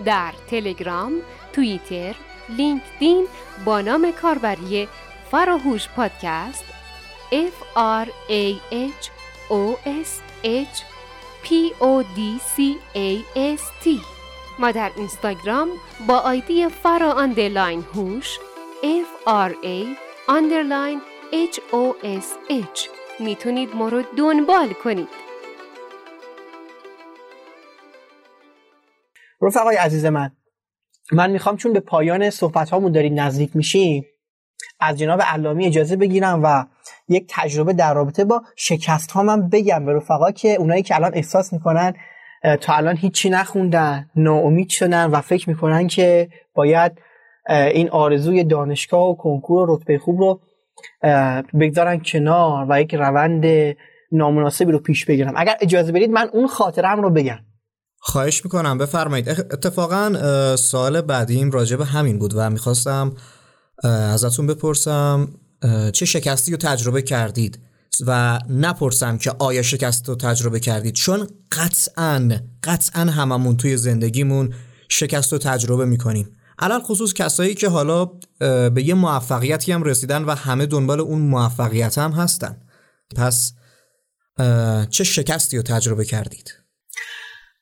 در 0.05 0.31
تلگرام، 0.51 1.13
توییتر، 1.53 2.15
لینکدین 2.49 3.27
با 3.65 3.81
نام 3.81 4.11
کاربری 4.21 4.87
فراهوش 5.31 5.87
پادکست 5.87 6.65
F 7.31 7.77
R 8.03 8.07
A 8.29 8.73
H 8.73 9.09
O 9.49 9.75
S 9.85 10.11
H 10.43 10.77
P 11.43 11.49
O 11.81 12.03
D 12.17 12.19
C 12.55 12.59
A 12.95 13.39
S 13.57 13.85
T 13.85 13.89
ما 14.59 14.71
در 14.71 14.91
اینستاگرام 14.97 15.69
با 16.07 16.17
آیدی 16.17 16.67
فرا 16.69 17.11
هوش 17.95 18.39
F 18.83 19.27
R 19.27 19.51
A 19.63 19.77
underline 20.29 21.01
H 21.33 21.59
O 21.73 21.83
S 22.03 22.51
H. 22.51 22.89
می‌تونید 23.19 23.75
ما 23.75 23.89
رو 23.89 24.03
دنبال 24.17 24.73
کنید. 24.83 25.07
رفقای 29.41 29.75
عزیز 29.75 30.05
من 30.05 30.31
من 31.11 31.31
می‌خوام 31.31 31.57
چون 31.57 31.73
به 31.73 31.79
پایان 31.79 32.29
صحبت 32.29 32.69
هامون 32.69 32.91
داریم 32.91 33.19
نزدیک 33.19 33.55
میشیم 33.55 34.05
از 34.79 34.97
جناب 34.97 35.21
علامی 35.21 35.65
اجازه 35.65 35.95
بگیرم 35.95 36.43
و 36.43 36.65
یک 37.09 37.25
تجربه 37.29 37.73
در 37.73 37.93
رابطه 37.93 38.25
با 38.25 38.43
شکست 38.55 39.11
ها 39.11 39.23
من 39.23 39.49
بگم 39.49 39.85
به 39.85 39.93
رفقا 39.93 40.31
که 40.31 40.55
اونایی 40.55 40.83
که 40.83 40.95
الان 40.95 41.11
احساس 41.13 41.53
می‌کنن 41.53 41.93
تا 42.61 42.73
الان 42.73 42.97
هیچی 42.97 43.29
نخوندن 43.29 44.09
ناامید 44.15 44.69
شدن 44.69 45.05
و 45.05 45.21
فکر 45.21 45.49
می‌کنن 45.49 45.87
که 45.87 46.29
باید 46.53 47.06
این 47.49 47.89
آرزوی 47.89 48.43
دانشگاه 48.43 49.09
و 49.09 49.15
کنکور 49.15 49.69
و 49.69 49.75
رتبه 49.75 49.97
خوب 49.97 50.19
رو 50.19 50.41
بگذارن 51.59 52.01
کنار 52.05 52.65
و 52.69 52.81
یک 52.81 52.95
روند 52.95 53.45
نامناسبی 54.11 54.71
رو 54.71 54.79
پیش 54.79 55.05
بگیرم 55.05 55.33
اگر 55.37 55.57
اجازه 55.61 55.91
بدید 55.91 56.09
من 56.09 56.29
اون 56.33 56.47
خاطرم 56.47 57.01
رو 57.01 57.09
بگم. 57.09 57.39
خواهش 57.99 58.45
می‌کنم. 58.45 58.77
بفرمایید. 58.77 59.29
اتفاقا 59.29 60.15
سال 60.55 61.01
بعدیم 61.01 61.51
راجع 61.51 61.75
به 61.75 61.85
همین 61.85 62.19
بود 62.19 62.33
و 62.35 62.49
می‌خواستم 62.49 63.15
ازتون 63.83 64.47
بپرسم 64.47 65.27
چه 65.93 66.05
شکستی 66.05 66.51
رو 66.51 66.57
تجربه 66.57 67.01
کردید؟ 67.01 67.59
و 68.07 68.39
نپرسم 68.49 69.17
که 69.17 69.31
آیا 69.39 69.61
شکست 69.61 70.09
رو 70.09 70.15
تجربه 70.15 70.59
کردید؟ 70.59 70.93
چون 70.93 71.27
قطعا 71.51 72.29
قطعا 72.63 73.01
هممون 73.01 73.57
توی 73.57 73.77
زندگیمون 73.77 74.53
شکست 74.89 75.33
رو 75.33 75.39
تجربه 75.39 75.85
می‌کنیم. 75.85 76.36
الان 76.59 76.81
خصوص 76.81 77.13
کسایی 77.13 77.55
که 77.55 77.69
حالا 77.69 78.05
به 78.69 78.83
یه 78.85 78.93
موفقیتی 78.93 79.71
هم 79.71 79.83
رسیدن 79.83 80.23
و 80.23 80.35
همه 80.35 80.65
دنبال 80.65 80.99
اون 80.99 81.19
موفقیت 81.19 81.97
هم 81.97 82.11
هستن. 82.11 82.57
پس 83.15 83.53
چه 84.89 85.03
شکستی 85.03 85.57
رو 85.57 85.63
تجربه 85.63 86.05
کردید؟ 86.05 86.53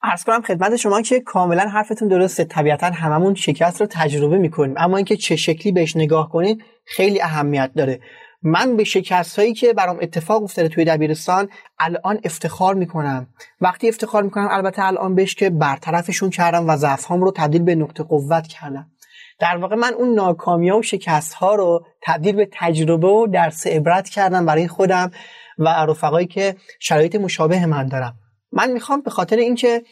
ارز 0.04 0.24
کنم 0.24 0.42
خدمت 0.42 0.76
شما 0.76 1.02
که 1.02 1.20
کاملا 1.20 1.68
حرفتون 1.68 2.08
درسته. 2.08 2.44
طبیعتا 2.44 2.88
هممون 2.88 3.36
شکست 3.36 3.82
رو 3.82 3.88
تجربه 3.92 4.38
می‌کنیم. 4.38 4.76
اما 4.78 4.98
اینکه 4.98 5.18
چه 5.18 5.36
شکلی 5.36 5.72
بهش 5.72 5.96
نگاه 5.96 6.30
کنید 6.30 6.64
خیلی 6.86 7.22
اهمیت 7.22 7.72
داره. 7.76 8.00
من 8.48 8.78
به 8.78 8.84
شکست 8.84 9.40
هایی 9.40 9.54
که 9.54 9.74
برام 9.74 9.98
اتفاق 10.02 10.44
افتاده 10.44 10.70
توی 10.70 10.86
دبیرستان 10.86 11.50
الان 11.80 12.20
افتخار 12.24 12.76
می‌کنم. 12.76 13.28
وقتی 13.62 13.90
افتخار 13.90 14.24
می‌کنم 14.24 14.48
البته 14.52 14.84
الان 14.84 15.16
بهش 15.16 15.36
که 15.36 15.50
برطرفشون 15.50 16.30
کردم 16.30 16.70
و 16.70 16.76
ضعف 16.76 17.08
رو 17.08 17.32
تبدیل 17.36 17.62
به 17.62 17.76
نقطه 17.76 18.04
قوت 18.04 18.48
کردم. 18.48 18.92
در 19.40 19.58
واقع 19.58 19.76
من 19.76 19.94
اون 19.94 20.14
ناکامی 20.14 20.72
و 20.72 20.82
شکست 20.82 21.34
ها 21.34 21.56
رو 21.56 21.86
تبدیل 22.04 22.36
به 22.36 22.50
تجربه 22.52 23.08
و 23.08 23.28
درس 23.28 23.68
عبرت 23.68 24.10
کردم 24.10 24.46
برای 24.46 24.68
خودم 24.68 25.12
و 25.58 25.70
رفقایی 25.70 26.28
که 26.28 26.56
شرایط 26.80 27.16
مشابه 27.16 27.66
من 27.66 27.88
دارم. 27.88 28.16
من 28.52 28.72
می‌خوام 28.72 29.02
به 29.02 29.12
خاطر 29.12 29.36
اینکه 29.36 29.84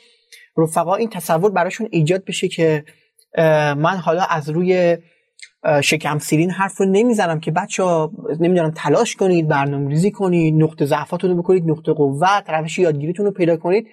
رفقا 0.57 0.95
این 0.95 1.09
تصور 1.09 1.51
براشون 1.51 1.87
ایجاد 1.91 2.25
بشه 2.25 2.47
که 2.47 2.85
من 3.77 3.97
حالا 3.97 4.23
از 4.23 4.49
روی 4.49 4.97
شکم 5.81 6.19
سیرین 6.19 6.51
حرف 6.51 6.77
رو 6.77 6.85
نمی‌زنم 6.85 7.39
که 7.39 7.51
بچه 7.51 7.83
ها 7.83 8.11
نمی‌دونم 8.39 8.71
تلاش 8.75 9.15
کنید 9.15 9.47
برنامه 9.47 9.89
ریزی 9.89 10.11
کنید 10.11 10.63
نقطه 10.63 10.85
ضعفاتون 10.85 11.29
رو 11.29 11.37
بکنید 11.37 11.69
نقطه 11.69 11.93
قوت 11.93 12.49
روش 12.49 12.79
یادگیریتون 12.79 13.25
رو 13.25 13.31
پیدا 13.31 13.57
کنید. 13.57 13.87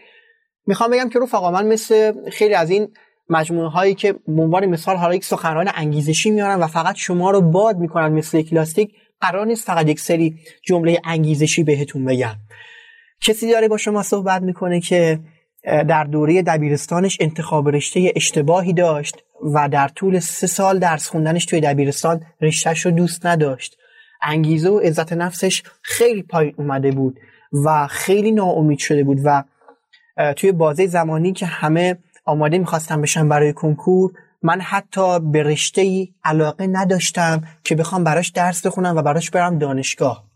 می‌خوام 0.67 0.91
بگم 0.91 1.09
که 1.09 1.19
رفقا 1.19 1.51
من 1.51 1.67
مثل 1.67 2.13
خیلی 2.31 2.55
از 2.55 2.71
این 2.71 2.89
مجموعه 3.29 3.69
هایی 3.69 3.95
که 3.95 4.15
عنوان 4.29 4.67
مثال 4.67 4.97
حالا 4.97 5.15
یک 5.15 5.25
سخنران 5.25 5.71
انگیزشی 5.75 6.31
میارن 6.31 6.61
و 6.61 6.67
فقط 6.67 6.97
شما 6.97 7.31
رو 7.31 7.41
باد 7.41 7.79
می‌کنن 7.79 8.13
مثل 8.13 8.43
کلاستیک 8.43 8.93
قرار 9.21 9.47
نیست 9.47 9.67
فقط 9.67 9.89
یک 9.89 10.01
سری 10.01 10.35
جمله 10.67 11.01
انگیزشی 11.05 11.65
بهتون 11.65 12.05
بگم. 12.05 12.35
کسی 13.21 13.51
داره 13.51 13.69
با 13.69 13.77
شما 13.77 14.03
صحبت 14.03 14.43
می‌کنه 14.43 14.81
که 14.81 15.19
در 15.65 16.05
دوره 16.05 16.43
دبیرستانش 16.43 17.17
انتخاب 17.21 17.69
رشته 17.69 18.13
اشتباهی 18.17 18.73
داشت 18.73 19.25
و 19.55 19.69
در 19.69 19.89
طول 19.89 20.19
سه 20.19 20.47
سال 20.47 20.79
درس 20.79 21.09
خوندنش 21.09 21.45
توی 21.45 21.61
دبیرستان 21.61 22.23
رشتهش 22.41 22.87
رو 22.87 22.91
دوست 22.91 23.27
نداشت. 23.27 23.77
انگیزه 24.23 24.71
و 24.71 24.79
عزت 24.79 25.13
نفسش 25.13 25.63
خیلی 25.83 26.23
پایین 26.23 26.55
اومده 26.59 26.91
بود 26.91 27.21
و 27.65 27.87
خیلی 27.87 28.33
ناامید 28.33 28.79
شده 28.79 29.05
بود 29.05 29.19
و 29.25 29.45
توی 30.37 30.53
بازه 30.53 30.87
زمانی 30.87 31.33
که 31.33 31.47
همه 31.47 31.99
آماده 32.25 32.59
می‌خواستم 32.59 33.01
بشن 33.01 33.29
برای 33.29 33.53
کنکور 33.53 34.13
من 34.43 34.61
حتی 34.61 35.21
به 35.21 35.43
رشته 35.43 35.81
ای 35.81 36.09
علاقه 36.25 36.67
نداشتم 36.67 37.43
که 37.65 37.75
بخوام 37.75 38.05
براش 38.05 38.29
درس 38.29 38.67
بخونم 38.67 38.97
و 38.97 39.03
براش 39.03 39.31
برم 39.31 39.59
دانشگاه. 39.59 40.30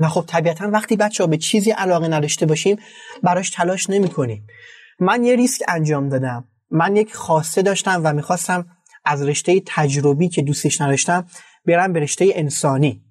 و 0.00 0.08
خب 0.08 0.24
طبیعتا 0.26 0.70
وقتی 0.70 0.96
بچه 0.96 1.24
ها 1.24 1.26
به 1.26 1.36
چیزی 1.36 1.70
علاقه 1.70 2.08
نداشته 2.08 2.46
باشیم 2.46 2.76
براش 3.22 3.50
تلاش 3.50 3.90
نمی 3.90 4.08
کنیم 4.08 4.46
من 5.00 5.24
یه 5.24 5.36
ریسک 5.36 5.62
انجام 5.68 6.08
دادم. 6.08 6.44
من 6.70 6.96
یک 6.96 7.14
خواسته 7.14 7.62
داشتم 7.62 8.00
و 8.04 8.12
می‌خواستم 8.12 8.66
از 9.04 9.22
رشته 9.22 9.62
تجربی 9.66 10.28
که 10.28 10.42
دوستش 10.42 10.80
نداشتم 10.80 11.26
برم 11.66 11.92
به 11.92 12.00
رشته 12.00 12.30
انسانی. 12.34 13.02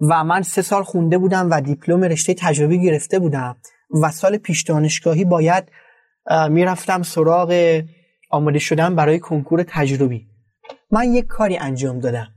و 0.00 0.24
من 0.24 0.42
سه 0.42 0.62
سال 0.62 0.82
خونده 0.82 1.18
بودم 1.18 1.50
و 1.50 1.60
دیپلم 1.60 2.04
رشته 2.04 2.34
تجربی 2.34 2.82
گرفته 2.82 3.18
بودم 3.18 3.56
و 4.02 4.10
سال 4.10 4.36
پیش 4.36 4.62
دانشگاهی 4.62 5.24
باید 5.24 5.64
می‌رفتم 6.50 7.02
سراغ 7.02 7.82
آماده 8.30 8.58
شدن 8.58 8.94
برای 8.94 9.18
کنکور 9.18 9.62
تجربی. 9.62 10.26
من 10.90 11.12
یک 11.12 11.26
کاری 11.26 11.56
انجام 11.56 11.98
دادم. 11.98 12.28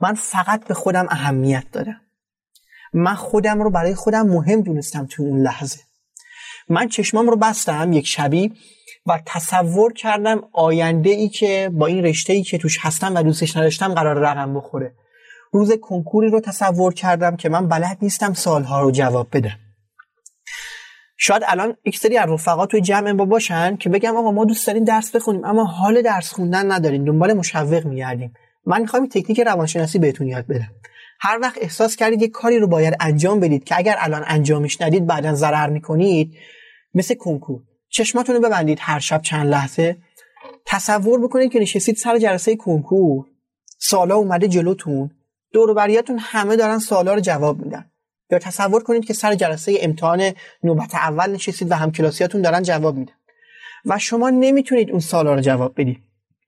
من 0.00 0.14
فقط 0.14 0.68
به 0.68 0.74
خودم 0.74 1.06
اهمیت 1.10 1.64
دادم. 1.72 2.00
من 2.92 3.14
خودم 3.14 3.62
رو 3.62 3.70
برای 3.70 3.94
خودم 3.94 4.26
مهم 4.26 4.60
دونستم 4.60 5.06
تو 5.10 5.22
اون 5.22 5.42
لحظه. 5.42 5.80
من 6.68 6.88
چشمام 6.88 7.28
رو 7.28 7.36
بستم 7.36 7.92
یک 7.92 8.06
شبی 8.06 8.52
و 9.06 9.22
تصور 9.26 9.92
کردم 9.92 10.40
آینده 10.52 11.10
ای 11.10 11.28
که 11.28 11.70
با 11.72 11.86
این 11.86 12.04
رشته 12.04 12.32
ای 12.32 12.42
که 12.42 12.58
توش 12.58 12.78
هستم 12.80 13.14
و 13.14 13.22
دوستش 13.22 13.56
نداشتم 13.56 13.94
قرار 13.94 14.18
رقم 14.18 14.54
بخوره. 14.54 14.92
روز 15.52 15.72
کنکوری 15.72 16.30
رو 16.30 16.40
تصور 16.40 16.94
کردم 16.94 17.36
که 17.36 17.48
من 17.48 17.68
بلد 17.68 17.98
نیستم 18.02 18.32
سالها 18.32 18.80
رو 18.80 18.90
جواب 18.90 19.28
بدم. 19.32 19.58
شاید 21.16 21.42
الان 21.46 21.76
یک 21.84 21.98
سری 21.98 22.18
از 22.18 22.30
رفقا 22.30 22.66
توی 22.66 22.80
جمع 22.80 23.12
با 23.12 23.24
باشن 23.24 23.76
که 23.76 23.88
بگم 23.88 24.16
آقا 24.16 24.32
ما 24.32 24.44
دوست 24.44 24.66
داریم 24.66 24.84
درس 24.84 25.10
بخونیم 25.16 25.44
اما 25.44 25.64
حال 25.64 26.02
درس 26.02 26.32
خوندن 26.32 26.72
نداریم. 26.72 27.04
دنبال 27.04 27.32
مشوق 27.32 27.84
میگردیم. 27.84 28.34
من 28.66 28.80
می‌خوام 28.80 29.08
تکنیک 29.08 29.40
روانشناسی 29.40 29.98
بهتون 29.98 30.26
یاد 30.26 30.46
بدم. 30.46 30.70
هر 31.20 31.38
وقت 31.42 31.58
احساس 31.60 31.96
کردید 31.96 32.22
یک 32.22 32.30
کاری 32.30 32.58
رو 32.58 32.66
باید 32.66 32.96
انجام 33.00 33.40
بدید 33.40 33.64
که 33.64 33.76
اگر 33.78 33.96
الان 33.98 34.24
انجامش 34.26 34.80
ندید 34.80 35.06
بعدا 35.06 35.34
ضرر 35.34 35.68
می‌کنید 35.68 36.34
مثل 36.94 37.14
کنکور. 37.14 37.60
چشماتون 37.88 38.34
رو 38.34 38.40
ببندید 38.40 38.78
هر 38.80 38.98
شب 38.98 39.22
چند 39.22 39.46
لحظه. 39.46 39.96
تصور 40.66 41.20
بکنید 41.20 41.52
که 41.52 41.60
نشستید 41.60 41.96
سر 41.96 42.18
جلسه 42.18 42.56
کنکور. 42.56 43.26
سالا 43.78 44.16
اومده 44.16 44.48
جلوتون. 44.48 45.10
دور 45.52 45.74
بریاتون 45.74 46.18
همه 46.20 46.56
دارن 46.56 46.78
سوالا 46.78 47.14
رو 47.14 47.20
جواب 47.20 47.58
میدن. 47.58 47.90
یا 48.30 48.38
تصور 48.38 48.82
کنید 48.82 49.04
که 49.04 49.14
سر 49.14 49.34
جلسه 49.34 49.78
امتحان 49.80 50.32
نوبت 50.62 50.94
اول 50.94 51.30
نشستید 51.30 51.70
و 51.70 51.74
همکلاسیاتون 51.74 52.42
دارن 52.42 52.62
جواب 52.62 52.96
میدن. 52.96 53.12
و 53.84 53.98
شما 53.98 54.30
نمی‌تونید 54.30 54.90
اون 54.90 55.00
سوالا 55.00 55.34
رو 55.34 55.40
جواب 55.40 55.80
بدید. 55.80 55.98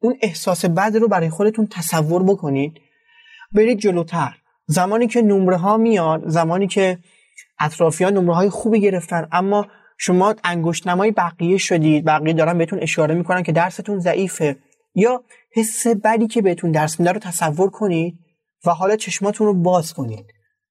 اون 0.01 0.19
احساس 0.23 0.65
بد 0.65 0.97
رو 0.97 1.09
برای 1.09 1.31
خودتون 1.31 1.67
تصور 1.67 2.23
بکنید. 2.23 2.81
برید 3.53 3.79
جلوتر. 3.79 4.38
زمانی 4.69 5.07
که 5.07 5.23
نمره 5.23 5.57
ها 5.57 5.77
میاد 5.77 6.29
زمانی 6.29 6.67
که 6.67 6.99
اطرافیان 7.61 8.15
نمره 8.15 8.35
های 8.35 8.51
خوبی 8.51 8.81
گرفتن 8.81 9.29
اما 9.33 9.67
شما 9.99 10.35
انگشت 10.45 10.87
نمای 10.87 11.11
بقیه 11.11 11.59
شدید 11.59 12.05
بقیه 12.05 12.33
دارن 12.33 12.59
بهتون 12.59 12.79
اشاره 12.83 13.15
می‌کنن 13.15 13.43
که 13.43 13.53
درستون 13.53 14.01
ضعیفه. 14.01 14.57
یا 14.95 15.23
حس 15.55 15.87
بدی 15.87 16.27
که 16.27 16.43
بهتون 16.43 16.71
درس 16.71 17.01
میده 17.01 17.13
رو 17.13 17.19
تصور 17.19 17.71
کنید 17.71 18.19
و 18.67 18.71
حالا 18.71 18.97
چشماتون 18.97 19.47
رو 19.47 19.55
باز 19.55 19.95
کنید. 19.95 20.27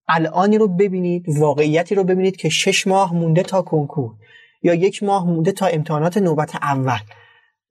الانی 0.08 0.58
رو 0.58 0.68
ببینید 0.68 1.26
واقعیتی 1.40 1.96
رو 1.96 2.04
ببینید 2.04 2.36
که 2.36 2.50
شش 2.50 2.88
ماه 2.88 3.14
مونده 3.14 3.44
تا 3.44 3.62
کنکور 3.62 4.12
یا 4.64 4.74
یک 4.74 5.04
ماه 5.04 5.26
مونده 5.26 5.52
تا 5.52 5.66
امتحانات 5.66 6.18
نوبت 6.18 6.56
اول. 6.56 7.00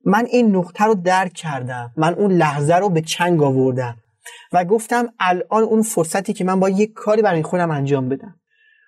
من 0.04 0.26
این 0.26 0.56
نقطه 0.56 0.84
رو 0.84 0.94
درک 0.94 1.32
کردم. 1.32 1.92
من 1.96 2.14
اون 2.14 2.32
لحظه 2.32 2.74
رو 2.74 2.88
به 2.88 3.00
چنگ 3.00 3.42
آوردم. 3.42 3.96
و 4.52 4.64
گفتم 4.64 5.08
الان 5.20 5.62
اون 5.62 5.82
فرصتی 5.82 6.32
که 6.32 6.44
من 6.44 6.60
با 6.60 6.68
یک 6.68 6.92
کاری 6.92 7.22
برای 7.22 7.42
خودم 7.42 7.70
انجام 7.70 8.08
بدم. 8.08 8.34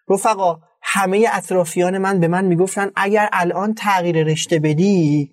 رفقا 0.09 0.61
همه 0.83 1.29
اطرافیان 1.33 1.99
من 1.99 2.21
به 2.21 2.29
من 2.29 2.45
می‌گفتن 2.45 2.91
اگر 2.97 3.29
الان 3.33 3.75
تغییر 3.75 4.25
رشته 4.25 4.59
بدی 4.59 5.31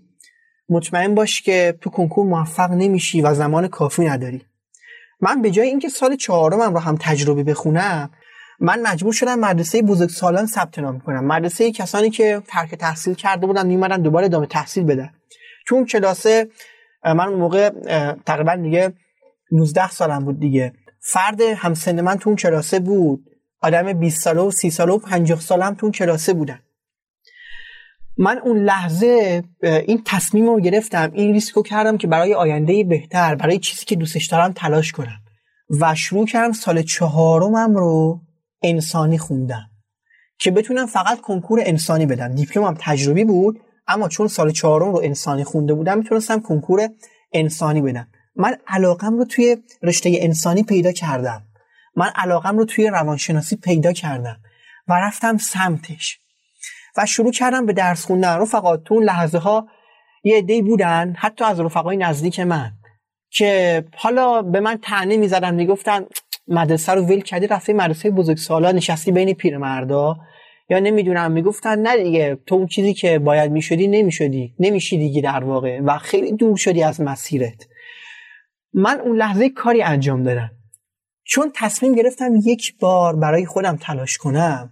مطمئن 0.69 1.15
باش 1.15 1.41
که 1.41 1.77
تو 1.81 1.89
کنکور 1.89 2.25
موفق 2.25 2.71
نمیشی 2.71 3.21
و 3.21 3.33
زمان 3.33 3.67
کافی 3.67 4.05
نداری. 4.05 4.41
من 5.21 5.41
به 5.41 5.51
جای 5.51 5.67
اینکه 5.67 5.89
سال 5.89 6.15
چهارمم 6.15 6.73
رو 6.73 6.79
هم 6.79 6.97
تجربه 7.01 7.43
بخونم 7.43 8.09
من 8.59 8.81
مجبور 8.81 9.13
شدم 9.13 9.39
مدرسه 9.39 9.81
بزرگ 9.81 10.09
سالان 10.09 10.45
ثبت 10.45 10.79
نام 10.79 10.99
کنم. 10.99 11.25
مدرسه 11.25 11.71
کسانی 11.71 12.09
که 12.09 12.41
ترک 12.47 12.75
تحصیل 12.75 13.13
کرده 13.13 13.47
بودن 13.47 13.67
میمدن 13.67 14.01
دوباره 14.01 14.25
ادامه 14.25 14.45
تحصیل 14.45 14.83
بدن. 14.83 15.09
چون 15.67 15.85
کلاسه 15.85 16.49
من 17.03 17.33
موقع 17.33 17.69
تقریبا 18.25 18.55
دیگه 18.55 18.93
19 19.51 19.89
سالم 19.89 20.25
بود 20.25 20.39
دیگه. 20.39 20.73
فرد 20.99 21.41
همسن 21.41 22.01
من 22.01 22.15
تو 22.15 22.29
اون 22.29 22.37
کلاسه 22.37 22.79
بود. 22.79 23.25
آدم 23.61 23.93
20 23.93 24.21
ساله 24.21 24.41
و 24.41 24.51
30 24.51 24.69
ساله 24.69 24.93
و 24.93 24.97
50 24.97 25.39
ساله 25.39 25.65
هم 25.65 25.73
تو 25.75 25.85
اون 25.85 25.91
کلاسه 25.91 26.33
بودن. 26.33 26.59
من 28.17 28.37
اون 28.37 28.57
لحظه 28.57 29.43
این 29.61 30.01
تصمیم 30.05 30.45
رو 30.45 30.59
گرفتم 30.59 31.11
این 31.13 31.33
ریسکو 31.33 31.61
کردم 31.61 31.97
که 31.97 32.07
برای 32.07 32.33
آینده 32.33 32.83
بهتر 32.83 33.35
برای 33.35 33.59
چیزی 33.59 33.85
که 33.85 33.95
دوستش 33.95 34.25
دارم 34.25 34.53
تلاش 34.53 34.91
کنم. 34.91 35.19
و 35.81 35.95
شروع 35.95 36.25
کردم 36.25 36.51
سال 36.51 36.81
چهارمم 36.81 37.75
رو 37.75 38.21
انسانی 38.63 39.17
خوندم 39.17 39.69
که 40.39 40.51
بتونم 40.51 40.85
فقط 40.85 41.21
کنکور 41.21 41.61
انسانی 41.65 42.05
بدم. 42.05 42.35
دیپلمم 42.35 42.75
تجربی 42.79 43.23
بود 43.23 43.59
اما 43.87 44.07
چون 44.07 44.27
سال 44.27 44.51
چهارم 44.51 44.91
رو 44.91 45.01
انسانی 45.03 45.43
خونده 45.43 45.73
بودم 45.73 45.97
می‌تونستم 45.97 46.39
کنکور 46.39 46.89
انسانی 47.33 47.81
بدم. 47.81 48.07
من 48.35 48.57
علاقم 48.67 49.17
رو 49.17 49.25
توی 49.25 49.57
رشته 49.83 50.11
انسانی 50.13 50.63
پیدا 50.63 50.91
کردم. 50.91 51.43
من 51.95 52.11
علاقم 52.15 52.57
رو 52.57 52.65
توی 52.65 52.87
روانشناسی 52.87 53.55
پیدا 53.55 53.93
کردم 53.93 54.37
و 54.87 54.93
رفتم 54.93 55.37
سمتش. 55.37 56.19
و 56.97 57.05
شروع 57.05 57.31
کردم 57.31 57.65
به 57.65 57.73
درس 57.73 58.05
خوندن. 58.05 58.37
رفقا 58.37 58.77
تو 58.77 58.99
لحظه 58.99 59.37
ها 59.37 59.67
یه 60.23 60.37
عده‌ای 60.37 60.61
بودن 60.61 61.15
حتی 61.17 61.45
از 61.45 61.59
رفقای 61.59 61.97
نزدیک 61.97 62.39
من 62.39 62.71
که 63.29 63.83
حالا 63.95 64.41
به 64.41 64.59
من 64.59 64.79
تعنی 64.81 65.17
می‌زدن 65.17 65.55
می‌گفتن 65.55 66.05
مدرسه 66.47 66.91
رو 66.93 67.01
ول 67.01 67.21
کردی 67.21 67.47
رفته 67.47 67.73
مدرسه 67.73 68.09
بزرگ 68.09 68.37
سالا 68.37 68.71
نشستی 68.71 69.11
بین 69.11 69.33
پیرمردا. 69.33 70.17
یا 70.69 70.79
نمی‌دونم 70.79 71.31
می‌گفتن 71.31 71.79
نه 71.79 72.03
دیگه 72.03 72.37
تو 72.47 72.55
اون 72.55 72.67
چیزی 72.67 72.93
که 72.93 73.19
باید 73.19 73.51
می‌شدی 73.51 73.87
نمی‌شدی 73.87 74.53
نمیشی 74.59 74.97
دیگه 74.97 75.21
در 75.21 75.43
واقع 75.43 75.79
و 75.79 75.97
خیلی 75.97 76.31
دور 76.31 76.57
شدی 76.57 76.83
از 76.83 77.01
مسیرت. 77.01 77.67
من 78.77 78.99
اون 78.99 79.17
لحظه 79.17 79.49
کاری 79.49 79.83
انجام 79.83 80.23
دادم. 80.23 80.51
چون 81.23 81.51
تصمیم 81.55 81.95
گرفتم 81.95 82.35
یک 82.43 82.77
بار 82.79 83.15
برای 83.15 83.45
خودم 83.45 83.77
تلاش 83.81 84.17
کنم 84.17 84.71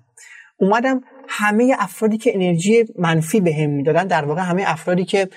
اومدم 0.57 1.01
همه 1.27 1.75
افرادی 1.79 2.17
که 2.17 2.35
انرژی 2.35 2.85
منفی 2.99 3.39
به 3.41 3.55
هم 3.55 3.69
می‌دادن 3.69 4.07
در 4.07 4.25
واقع 4.25 4.41
همه 4.41 4.63
افرادی 4.65 5.05
که 5.05 5.29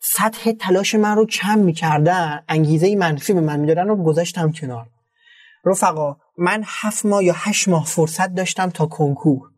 سطح 0.00 0.52
تلاش 0.52 0.94
من 0.94 1.16
رو 1.16 1.26
کم 1.26 1.58
می‌کردن 1.58 2.44
انگیزه 2.48 2.96
منفی 2.96 3.32
به 3.32 3.40
من 3.40 3.60
می‌دادن 3.60 3.88
رو 3.88 4.04
گذاشتم 4.04 4.52
کنار. 4.52 4.86
رفقا 5.64 6.16
من 6.38 6.62
هفت 6.66 7.06
ماه 7.06 7.24
یا 7.24 7.34
هشت 7.36 7.68
ماه 7.68 7.84
فرصت 7.84 8.34
داشتم 8.34 8.70
تا 8.70 8.86
کنکور. 8.86 9.50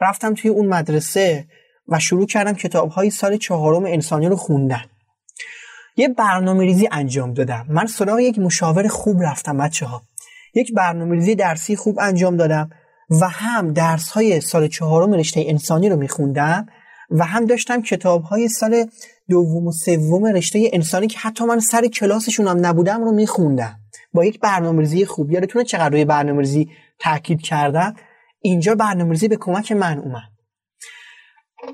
رفتم 0.00 0.34
توی 0.34 0.50
اون 0.50 0.66
مدرسه 0.66 1.46
و 1.88 1.98
شروع 1.98 2.26
کردم 2.26 2.52
کتاب 2.52 2.88
های 2.88 3.10
سال 3.10 3.36
چهارم 3.36 3.84
انسانی 3.84 4.26
رو 4.26 4.36
خوندن. 4.36 4.84
یه 5.96 6.08
برنامه 6.08 6.64
ریزی 6.64 6.88
انجام 6.92 7.32
دادم. 7.32 7.66
من 7.68 7.86
سراغ 7.86 8.20
یک 8.20 8.38
مشاور 8.38 8.88
خوب 8.88 9.22
رفتم 9.22 9.58
بچه 9.58 9.86
ها 9.86 10.02
یک 10.54 10.74
برنامه 10.74 11.14
ریزی 11.14 11.34
درسی 11.34 11.76
خوب 11.76 11.98
انجام 12.00 12.36
دادم 12.36 12.70
و 13.20 13.28
هم 13.28 13.72
درس 13.72 14.10
های 14.10 14.40
سال 14.40 14.68
چهارم 14.68 15.12
رشته 15.12 15.44
انسانی 15.46 15.88
رو 15.88 15.96
میخوندم 15.96 16.66
و 17.10 17.24
هم 17.24 17.44
داشتم 17.44 17.82
کتاب 17.82 18.22
های 18.22 18.48
سال 18.48 18.86
دوم 19.28 19.66
و 19.66 19.72
سوم 19.72 20.24
رشته 20.24 20.70
انسانی 20.72 21.06
که 21.06 21.18
حتی 21.18 21.44
من 21.44 21.60
سر 21.60 21.86
کلاسشون 21.86 22.48
هم 22.48 22.66
نبودم 22.66 23.04
رو 23.04 23.12
میخوندم. 23.12 23.80
با 24.12 24.24
یک 24.24 24.40
برنامه‌ریزی 24.40 25.06
خوب. 25.06 25.30
یادتونه 25.30 25.64
چقدر 25.64 25.88
روی 25.88 26.04
برنامه‌ریزی 26.04 26.70
تاکید 26.98 27.42
کردم؟ 27.42 27.94
اینجا 28.40 28.74
برنامه‌ریزی 28.74 29.28
به 29.28 29.36
کمک 29.36 29.72
من 29.72 29.98
اومد. 29.98 30.30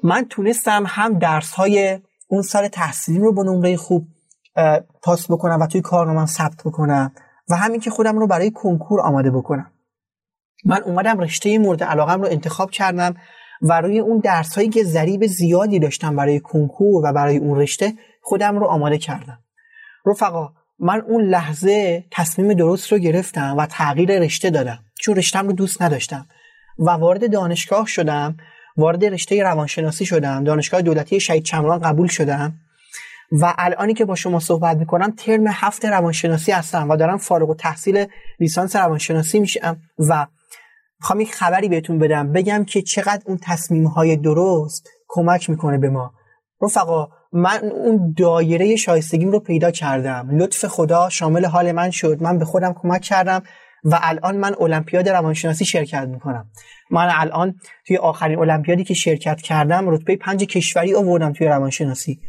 من 0.03 0.25
تونستم 0.25 0.85
هم 0.87 1.19
درس 1.19 1.51
های 1.51 1.99
اون 2.31 2.43
سال 2.43 2.69
تحصیلیم 2.69 3.23
رو 3.23 3.33
با 3.33 3.43
نمره 3.43 3.77
خوب 3.77 4.09
پاس 5.03 5.31
بکنم 5.31 5.59
و 5.61 5.67
توی 5.67 5.81
کارنامه‌ام 5.81 6.27
ثبت 6.27 6.63
بکنم 6.65 7.13
و 7.49 7.57
همین 7.57 7.81
که 7.81 7.91
خودم 7.91 8.19
رو 8.19 8.27
برای 8.27 8.51
کنکور 8.51 9.01
آماده 9.01 9.31
بکنم. 9.31 9.73
من 10.65 10.83
اومدم 10.83 11.19
رشته 11.19 11.59
مورد 11.59 11.85
علاقم 11.85 12.21
رو 12.21 12.29
انتخاب 12.31 12.71
کردم 12.71 13.15
و 13.63 13.81
روی 13.81 13.99
اون 13.99 14.19
درس 14.19 14.55
هایی 14.55 14.69
که 14.69 14.85
ضریب 14.85 15.27
زیادی 15.27 15.79
داشتم 15.79 16.17
برای 16.17 16.41
کنکور 16.41 17.07
و 17.07 17.13
برای 17.13 17.37
اون 17.37 17.59
رشته 17.59 17.95
خودم 18.23 18.59
رو 18.59 18.67
آماده 18.67 18.99
کردم. 18.99 19.39
رفقا 20.07 20.53
من 20.79 21.01
اون 21.01 21.23
لحظه 21.25 22.05
تصمیم 22.11 22.53
درست 22.53 22.93
رو 22.93 22.99
گرفتم 22.99 23.57
و 23.59 23.67
تغییر 23.67 24.19
رشته 24.19 24.51
دادم. 24.51 24.79
چون 25.01 25.17
رشتم 25.17 25.47
رو 25.47 25.53
دوست 25.53 25.83
نداشتم. 25.83 26.27
و 26.79 26.91
وارد 26.91 27.33
دانشگاه 27.33 27.87
شدم 27.87 28.37
وارد 28.77 29.05
رشته 29.05 29.43
روانشناسی 29.43 30.07
شدم. 30.07 30.45
دانشگاه 30.45 30.83
دولتی 30.83 31.21
شهید 31.21 31.43
چمران 31.43 31.79
قبول 31.79 32.09
شدم. 32.09 32.55
و 33.33 33.55
الانی 33.59 33.95
که 33.95 34.05
با 34.05 34.15
شما 34.15 34.41
صحبت 34.41 34.77
می‌کنم 34.77 35.11
ترم 35.11 35.47
هفت 35.47 35.85
روانشناسی 35.85 36.53
هستم 36.53 36.91
و 36.91 36.97
دارم 36.97 37.19
فارغ 37.19 37.51
و 37.51 37.55
تحصیل 37.55 38.07
لیسانس 38.41 38.77
روانشناسی 38.77 39.41
میشم 39.41 39.77
و 39.99 40.27
می‌خوام 41.01 41.21
یک 41.21 41.35
خبری 41.35 41.69
بهتون 41.69 41.99
بدم. 41.99 42.33
بگم 42.33 42.65
که 42.65 42.83
چقدر 42.83 43.23
اون 43.25 43.39
تصمیم 43.43 43.87
های 43.87 44.17
درست 44.17 44.89
کمک 45.09 45.51
می‌کنه 45.51 45.79
به 45.79 45.91
ما. 45.91 46.13
رفقا 46.63 47.09
من 47.33 47.59
اون 47.59 48.15
دایره 48.19 48.77
شایستگیم 48.77 49.31
رو 49.31 49.41
پیدا 49.41 49.71
کردم. 49.71 50.29
لطف 50.33 50.65
خدا 50.65 51.09
شامل 51.09 51.45
حال 51.45 51.73
من 51.73 51.91
شد. 51.91 52.23
من 52.23 52.39
به 52.39 52.45
خودم 52.45 52.75
کمک 52.83 53.01
کردم. 53.01 53.43
و 53.85 53.99
الان 54.03 54.37
من 54.37 54.55
المپیاد 54.61 55.09
روانشناسی 55.09 55.65
شرکت 55.65 56.09
می‌کنم. 56.09 56.51
من 56.91 57.09
الان 57.11 57.55
توی 57.87 57.97
آخرین 57.97 58.39
المپیادی 58.39 58.85
که 58.85 58.95
شرکت 58.95 59.41
کردم 59.41 59.91
رتبه 59.91 60.17
پنج 60.17 60.45
کشوری 60.45 60.95
آوردم 60.95 61.33
توی 61.33 61.47
روانشناسی. 61.47 62.21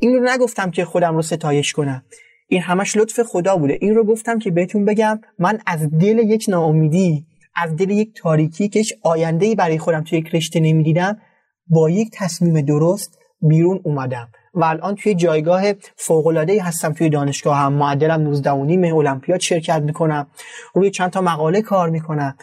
این 0.00 0.14
رو 0.14 0.28
نگفتم 0.28 0.70
که 0.70 0.84
خودم 0.84 1.16
رو 1.16 1.22
ستایش 1.22 1.72
کنم. 1.72 2.02
این 2.48 2.62
همش 2.62 2.96
لطف 2.96 3.20
خدا 3.20 3.56
بوده. 3.56 3.78
این 3.80 3.94
رو 3.94 4.04
گفتم 4.04 4.38
که 4.38 4.50
بهتون 4.50 4.84
بگم 4.84 5.20
من 5.38 5.58
از 5.66 5.90
دل 5.90 6.18
یک 6.18 6.44
ناامیدی 6.48 7.26
از 7.56 7.76
دل 7.76 7.90
یک 7.90 8.12
تاریکی 8.16 8.68
که 8.68 8.78
هیچ 8.78 8.94
آینده 9.02 9.54
برای 9.54 9.78
خودم 9.78 10.04
توی 10.04 10.18
یک 10.18 10.34
رشته 10.34 10.60
نمی‌دیدم 10.60 11.18
با 11.66 11.90
یک 11.90 12.08
تصمیم 12.12 12.60
درست 12.60 13.18
بیرون 13.48 13.80
اومدم. 13.84 14.28
و 14.56 14.64
الان 14.64 14.94
توی 14.94 15.14
جایگاه 15.14 15.62
فوق 15.96 16.26
العاده 16.26 16.62
هستم 16.62 16.92
توی 16.92 17.08
دانشگاه 17.08 17.56
هم. 17.56 17.72
معدلم 17.72 18.20
19 18.20 18.50
و 18.50 18.64
نیم 18.64 18.96
المپیاد 18.96 19.40
شرکت 19.40 19.82
می‌کنم. 19.82 20.26
روی 20.74 20.90
چند 20.90 21.10
تا 21.10 21.20
مقاله 21.20 21.62
کار 21.62 21.90
می‌کنم. 21.90 22.36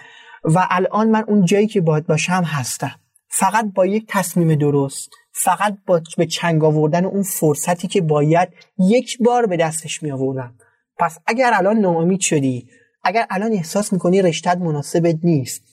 و 0.43 0.67
الان 0.69 1.09
من 1.09 1.23
اون 1.27 1.45
جایی 1.45 1.67
که 1.67 1.81
باید 1.81 2.07
باشم 2.07 2.43
هستم. 2.45 2.91
فقط 3.29 3.65
با 3.75 3.85
یک 3.85 4.05
تصمیم 4.07 4.55
درست. 4.55 5.09
فقط 5.33 5.77
با 5.87 6.01
به 6.17 6.25
چنگ 6.25 6.63
آوردن 6.63 7.05
اون 7.05 7.23
فرصتی 7.23 7.87
که 7.87 8.01
باید 8.01 8.49
یک 8.79 9.17
بار 9.19 9.45
به 9.45 9.57
دستش 9.57 10.03
می 10.03 10.11
آوردم 10.11 10.55
پس 10.97 11.19
اگر 11.27 11.51
الان 11.53 11.77
ناامید 11.77 12.19
شدی 12.19 12.67
اگر 13.03 13.25
الان 13.29 13.53
احساس 13.53 13.93
می‌کنی 13.93 14.21
رشتت 14.21 14.57
مناسبت 14.57 15.15
نیست 15.23 15.72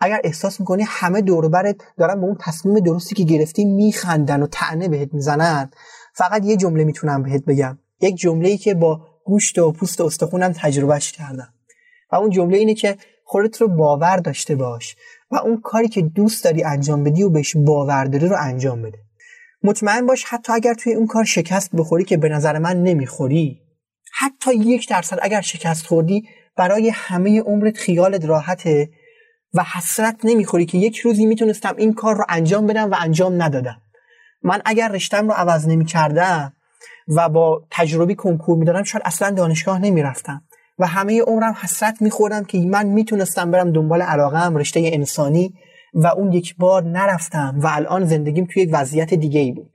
اگر 0.00 0.20
احساس 0.24 0.60
می‌کنی 0.60 0.84
همه 0.86 1.20
دوربرت 1.20 1.76
دارن 1.98 2.20
به 2.20 2.26
اون 2.26 2.36
تصمیم 2.40 2.78
درستی 2.78 3.14
که 3.14 3.24
گرفتی 3.24 3.64
میخندن 3.64 4.42
و 4.42 4.46
تعنه 4.46 4.88
بهت 4.88 5.14
می‌زنن 5.14 5.70
فقط 6.14 6.44
یه 6.44 6.56
جمله 6.56 6.84
می‌تونم 6.84 7.22
بهت 7.22 7.44
بگم. 7.44 7.78
یک 8.00 8.16
جمله 8.16 8.48
ای 8.48 8.58
که 8.58 8.74
با 8.74 9.00
گوشت 9.24 9.58
و 9.58 9.72
پوست 9.72 10.00
و 10.00 10.04
استخونم 10.04 10.52
تجربهش 10.52 11.12
کردم. 11.12 11.48
و 12.12 12.16
اون 12.16 12.30
جمله 12.30 12.58
اینه 12.58 12.74
که 12.74 12.96
خودت 13.24 13.60
رو 13.60 13.68
باور 13.68 14.16
داشته 14.16 14.54
باش 14.54 14.96
و 15.30 15.36
اون 15.36 15.60
کاری 15.60 15.88
که 15.88 16.02
دوست 16.02 16.44
داری 16.44 16.64
انجام 16.64 17.04
بدی 17.04 17.22
و 17.22 17.28
بهش 17.28 17.56
باور 17.56 18.04
داری 18.04 18.28
رو 18.28 18.36
انجام 18.40 18.82
بده. 18.82 18.98
مطمئن 19.62 20.06
باش 20.06 20.24
حتی 20.24 20.52
اگر 20.52 20.74
توی 20.74 20.94
اون 20.94 21.06
کار 21.06 21.24
شکست 21.24 21.70
بخوری 21.76 22.04
که 22.04 22.16
به 22.16 22.28
نظر 22.28 22.58
من 22.58 22.82
نمی‌خوری 22.82 23.60
حتی 24.18 24.54
یک 24.54 24.88
درصد 24.88 25.18
اگر 25.22 25.40
شکست 25.40 25.86
خوردی 25.86 26.28
برای 26.56 26.88
همه 26.94 27.40
عمرت 27.40 27.76
خیالت 27.76 28.24
راحته. 28.24 28.90
و 29.56 29.64
حسرت 29.74 30.16
نمی‌خوری 30.24 30.66
که 30.66 30.78
یک 30.78 30.98
روزی 30.98 31.26
می‌تونستم 31.26 31.74
این 31.76 31.92
کار 31.92 32.16
رو 32.16 32.24
انجام 32.28 32.66
بدم 32.66 32.90
و 32.90 32.96
انجام 32.98 33.42
ندادم. 33.42 33.76
من 34.42 34.62
اگر 34.64 34.88
رشتم 34.88 35.28
رو 35.28 35.32
عوض 35.32 35.68
نمی‌کردم 35.68 36.52
و 37.16 37.28
با 37.28 37.62
تجربی 37.70 38.14
کنکور 38.14 38.58
می‌دادم 38.58 38.82
شاید 38.82 39.02
اصلا 39.06 39.30
دانشگاه 39.30 39.78
نمی‌رفتم. 39.78 40.42
و 40.78 40.86
همه 40.86 41.22
عمرم 41.22 41.56
حسرت 41.62 42.02
میخوردم 42.02 42.44
که 42.44 42.58
من 42.58 42.86
می‌تونستم 42.86 43.50
برم 43.50 43.72
دنبال 43.72 44.02
علاقم 44.02 44.56
رشته 44.56 44.80
انسانی 44.84 45.54
و 45.94 46.06
اون 46.06 46.32
یک 46.32 46.56
بار 46.56 46.82
نرفتم 46.82 47.58
و 47.62 47.66
الان 47.66 48.04
زندگیم 48.04 48.46
توی 48.52 48.62
یک 48.62 48.70
وضعیت 48.72 49.14
دیگه 49.14 49.40
ای 49.40 49.52
بود. 49.52 49.70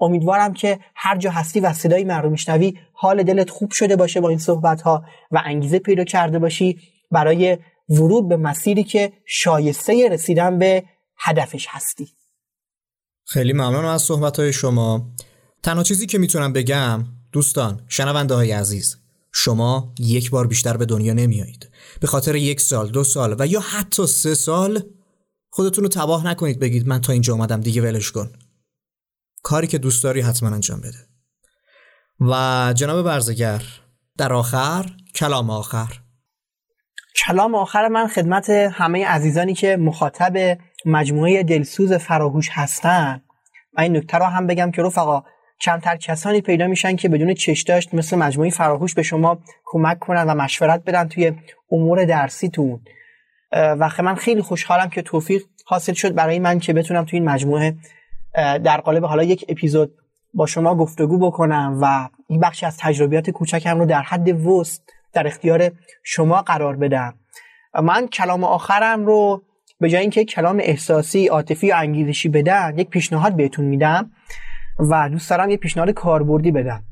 امیدوارم 0.00 0.52
که 0.52 0.78
هر 0.94 1.16
جا 1.16 1.30
هستی 1.30 1.60
و 1.60 1.72
صدای 1.72 2.04
من 2.04 2.22
رو 2.22 2.30
میشنوی 2.30 2.78
حال 2.92 3.22
دلت 3.22 3.50
خوب 3.50 3.70
شده 3.70 3.96
باشه 3.96 4.20
با 4.20 4.28
این 4.28 4.38
صحبت 4.38 4.82
ها 4.82 5.04
و 5.30 5.42
انگیزه 5.44 5.78
پیدا 5.78 6.04
کرده 6.04 6.38
باشی. 6.38 6.78
برای 7.10 7.58
ورود 7.90 8.28
به 8.28 8.36
مسیری 8.36 8.84
که 8.84 9.12
شایسته 9.26 10.08
رسیدن 10.12 10.58
به 10.58 10.84
هدفش 11.18 11.66
هستی. 11.68 12.08
خیلی 13.26 13.52
ممنون 13.52 13.84
از 13.84 14.02
صحبت 14.02 14.50
شما. 14.50 15.10
تنها 15.62 15.82
چیزی 15.82 16.06
که 16.06 16.18
می‌تونم 16.18 16.52
بگم 16.52 17.04
دوستان 17.32 17.80
شنونده 17.88 18.34
های 18.34 18.52
عزیز 18.52 18.96
شما 19.32 19.94
یک 19.98 20.30
بار 20.30 20.46
بیشتر 20.46 20.76
به 20.76 20.86
دنیا 20.86 21.12
نمیایید 21.12 21.70
به 22.00 22.06
خاطر 22.06 22.36
یک 22.36 22.60
سال 22.60 22.90
دو 22.90 23.04
سال 23.04 23.36
و 23.38 23.46
یا 23.46 23.60
حتی 23.60 24.06
سه 24.06 24.34
سال 24.34 24.82
خودتون 25.50 25.84
رو 25.84 25.90
تباه 25.90 26.26
نکنید 26.26 26.58
بگید 26.58 26.86
من 26.86 27.00
تا 27.00 27.12
اینجا 27.12 27.32
اومدم 27.32 27.60
دیگه 27.60 27.82
ولش 27.82 28.12
کن. 28.12 28.32
کاری 29.42 29.66
که 29.66 29.78
دوست 29.78 30.02
داری 30.02 30.20
حتما 30.20 30.48
انجام 30.48 30.80
بده. 30.80 31.06
و 32.20 32.72
جناب 32.76 33.02
برزگر 33.02 33.62
در 34.18 34.32
آخر 34.32 34.96
کلام 35.14 35.50
آخر. 35.50 35.99
کلام 37.26 37.54
آخر 37.54 37.88
من 37.88 38.06
خدمت 38.06 38.50
همه 38.50 39.06
عزیزانی 39.06 39.54
که 39.54 39.76
مخاطب 39.76 40.58
مجموعه 40.86 41.42
دلسوز 41.42 41.92
فراهوش 41.92 42.48
هستن. 42.52 43.22
و 43.76 43.80
این 43.80 43.96
نکته 43.96 44.18
رو 44.18 44.24
هم 44.24 44.46
بگم 44.46 44.70
که 44.70 44.82
رفقا 44.82 45.22
کمتر 45.60 45.96
کسانی 45.96 46.40
پیدا 46.40 46.66
میشن 46.66 46.96
که 46.96 47.08
بدون 47.08 47.34
چش 47.34 47.62
داشت 47.62 47.94
مثل 47.94 48.18
مجموعه 48.18 48.50
فراهوش 48.50 48.94
به 48.94 49.02
شما 49.02 49.38
کمک 49.64 49.98
کنن 49.98 50.24
و 50.24 50.34
مشورت 50.34 50.84
بدن 50.84 51.08
توی 51.08 51.32
امور 51.70 52.04
درسیتون. 52.04 52.80
و 53.52 53.90
من 54.02 54.14
خیلی 54.14 54.42
خوشحالم 54.42 54.88
که 54.88 55.02
توفیق 55.02 55.42
حاصل 55.66 55.92
شد 55.92 56.14
برای 56.14 56.38
من 56.38 56.58
که 56.58 56.72
بتونم 56.72 57.04
توی 57.04 57.18
این 57.18 57.28
مجموعه 57.28 57.76
در 58.34 58.80
قالب 58.80 59.04
حالا 59.04 59.22
یک 59.22 59.44
اپیزود 59.48 59.92
با 60.34 60.46
شما 60.46 60.74
گفتگو 60.74 61.18
بکنم 61.18 61.78
و 61.82 62.08
این 62.28 62.40
بخشی 62.40 62.66
از 62.66 62.76
تجربیات 62.78 63.30
کوچکم 63.30 63.78
رو 63.78 63.86
در 63.86 64.02
حد 64.02 64.46
وست 64.46 64.82
در 65.12 65.26
اختیار 65.26 65.70
شما 66.04 66.42
قرار 66.42 66.76
بدم. 66.76 67.14
من 67.82 68.06
کلام 68.06 68.44
آخرم 68.44 69.06
رو 69.06 69.42
به 69.80 69.88
جای 69.88 70.00
اینکه 70.00 70.24
کلام 70.24 70.58
احساسی 70.60 71.26
عاطفی 71.26 71.70
و 71.70 71.74
انگیزشی 71.76 72.28
بدم 72.28 72.74
یک 72.76 72.88
پیشنهاد 72.88 73.36
بهتون 73.36 73.64
میدم 73.64 74.10
و 74.90 75.08
دوست 75.08 75.30
دارم 75.30 75.50
یک 75.50 75.60
پیشنهاد 75.60 75.90
کاربردی 75.90 76.50
بدم. 76.50 76.82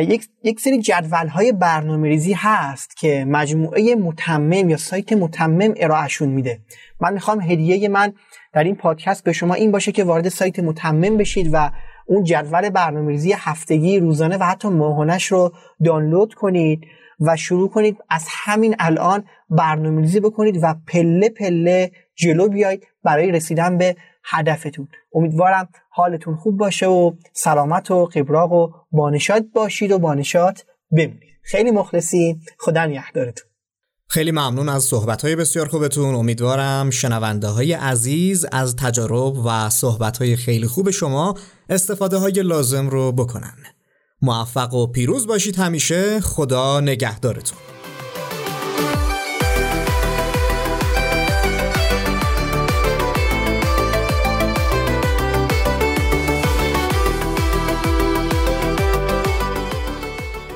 یک, 0.00 0.26
یک 0.42 0.60
سری 0.60 0.80
جدول 0.80 1.28
های 1.28 1.52
برنامه 1.52 2.08
ریزی 2.08 2.32
هست 2.32 2.96
که 2.96 3.24
مجموعه 3.28 3.94
متمم 3.94 4.70
یا 4.70 4.76
سایت 4.76 5.12
متمم 5.12 5.74
ارائهشون 5.76 6.28
میده. 6.28 6.60
من 7.00 7.12
می‌خوام 7.12 7.40
هدیه 7.40 7.88
من 7.88 8.12
در 8.52 8.64
این 8.64 8.74
پادکست 8.74 9.24
به 9.24 9.32
شما 9.32 9.54
این 9.54 9.72
باشه 9.72 9.92
که 9.92 10.04
وارد 10.04 10.28
سایت 10.28 10.58
متمم 10.58 11.16
بشید 11.16 11.50
و 11.52 11.70
اون 12.06 12.24
جدول 12.24 12.70
برنامه 12.70 13.10
ریزی 13.10 13.32
هفتگی 13.32 13.98
روزانه 13.98 14.36
و 14.36 14.42
حتی 14.42 14.68
ماهانش 14.68 15.24
رو 15.24 15.52
دانلود 15.84 16.34
کنید. 16.34 16.86
و 17.20 17.36
شروع 17.36 17.70
کنید 17.70 17.96
از 18.10 18.24
همین 18.28 18.76
الان 18.78 19.24
برنامه 19.50 20.00
ریزی 20.00 20.20
بکنید 20.20 20.58
و 20.62 20.74
پله 20.86 21.28
پله 21.28 21.92
جلو 22.14 22.48
بیاید 22.48 22.86
برای 23.04 23.32
رسیدن 23.32 23.78
به 23.78 23.96
هدفتون. 24.24 24.88
امیدوارم 25.14 25.68
حالتون 25.90 26.36
خوب 26.36 26.56
باشه 26.56 26.86
و 26.86 27.12
سلامت 27.32 27.90
و 27.90 28.04
قبراق 28.04 28.52
و 28.52 28.72
بانشات 28.92 29.44
باشید 29.54 29.92
و 29.92 29.98
بانشات 29.98 30.64
بمونید. 30.90 31.34
خیلی 31.42 31.70
مخلصی. 31.70 32.40
خدا 32.58 32.86
نگهدارتون. 32.86 33.46
خیلی 34.08 34.30
ممنون 34.30 34.68
از 34.68 34.84
صحبت 34.84 35.26
بسیار 35.26 35.68
خوبتون. 35.68 36.14
امیدوارم 36.14 36.90
شنونده 36.90 37.48
های 37.48 37.72
عزیز 37.72 38.46
از 38.52 38.76
تجارب 38.76 39.46
و 39.46 39.70
صحبت 39.70 40.18
های 40.18 40.36
خیلی 40.36 40.66
خوب 40.66 40.90
شما 40.90 41.34
استفاده 41.68 42.16
های 42.16 42.32
لازم 42.32 42.88
رو 42.88 43.12
بکنن. 43.12 43.54
موفق 44.24 44.74
و 44.74 44.86
پیروز 44.86 45.26
باشید 45.26 45.56
همیشه. 45.56 46.20
خدا 46.20 46.80
نگهدارتون. 46.80 47.58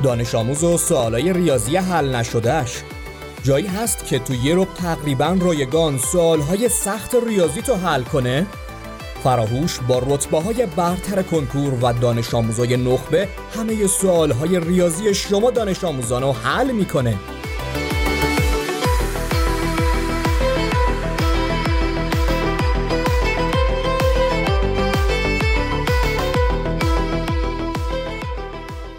دانش 0.03 0.35
آموز 0.35 0.65
و 0.65 0.79
سوالای 0.79 1.33
ریاضی 1.33 1.77
حل 1.77 2.15
نشدهش 2.15 2.83
جایی 3.43 3.67
هست 3.67 4.07
که 4.07 4.19
تو 4.19 4.35
یه 4.35 4.55
رو 4.55 4.65
تقریبا 4.65 5.37
رایگان 5.41 5.99
سوالهای 5.99 6.69
سخت 6.69 7.15
ریاضی 7.27 7.63
تو 7.63 7.75
حل 7.75 8.03
کنه؟ 8.03 8.47
فراهوش 9.25 9.79
با 9.89 9.99
رتبه 9.99 10.41
های 10.41 10.67
برتر 10.67 11.23
کنکور 11.23 11.75
و 11.85 11.93
دانش 11.93 12.35
آموزای 12.35 12.77
نخبه 12.77 13.29
همه 13.57 13.87
سوالهای 13.87 14.61
ریاضی 14.61 15.15
شما 15.15 15.51
دانش 15.51 15.85
آموزان 15.85 16.23
رو 16.23 16.33
حل 16.33 16.71
می‌کنه 16.71 17.19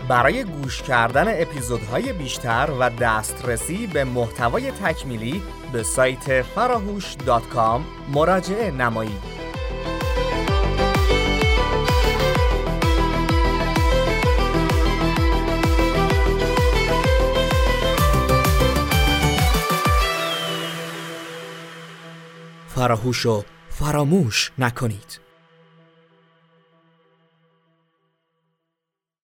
برای 0.10 0.43
گوش 0.43 0.82
کردن 0.82 1.41
اپیزودهای 1.41 2.13
بیشتر 2.13 2.69
و 2.79 2.89
دسترسی 2.89 3.88
به 3.88 4.03
محتوای 4.03 4.71
تکمیلی 4.71 5.41
به 5.73 5.84
سایت 5.84 6.41
فراهوش 6.41 7.15
مراجعه 8.13 8.71
نمایید. 8.71 9.28
فراهوش 22.79 23.25
فراموش 23.69 24.51
نکنید. 24.57 25.28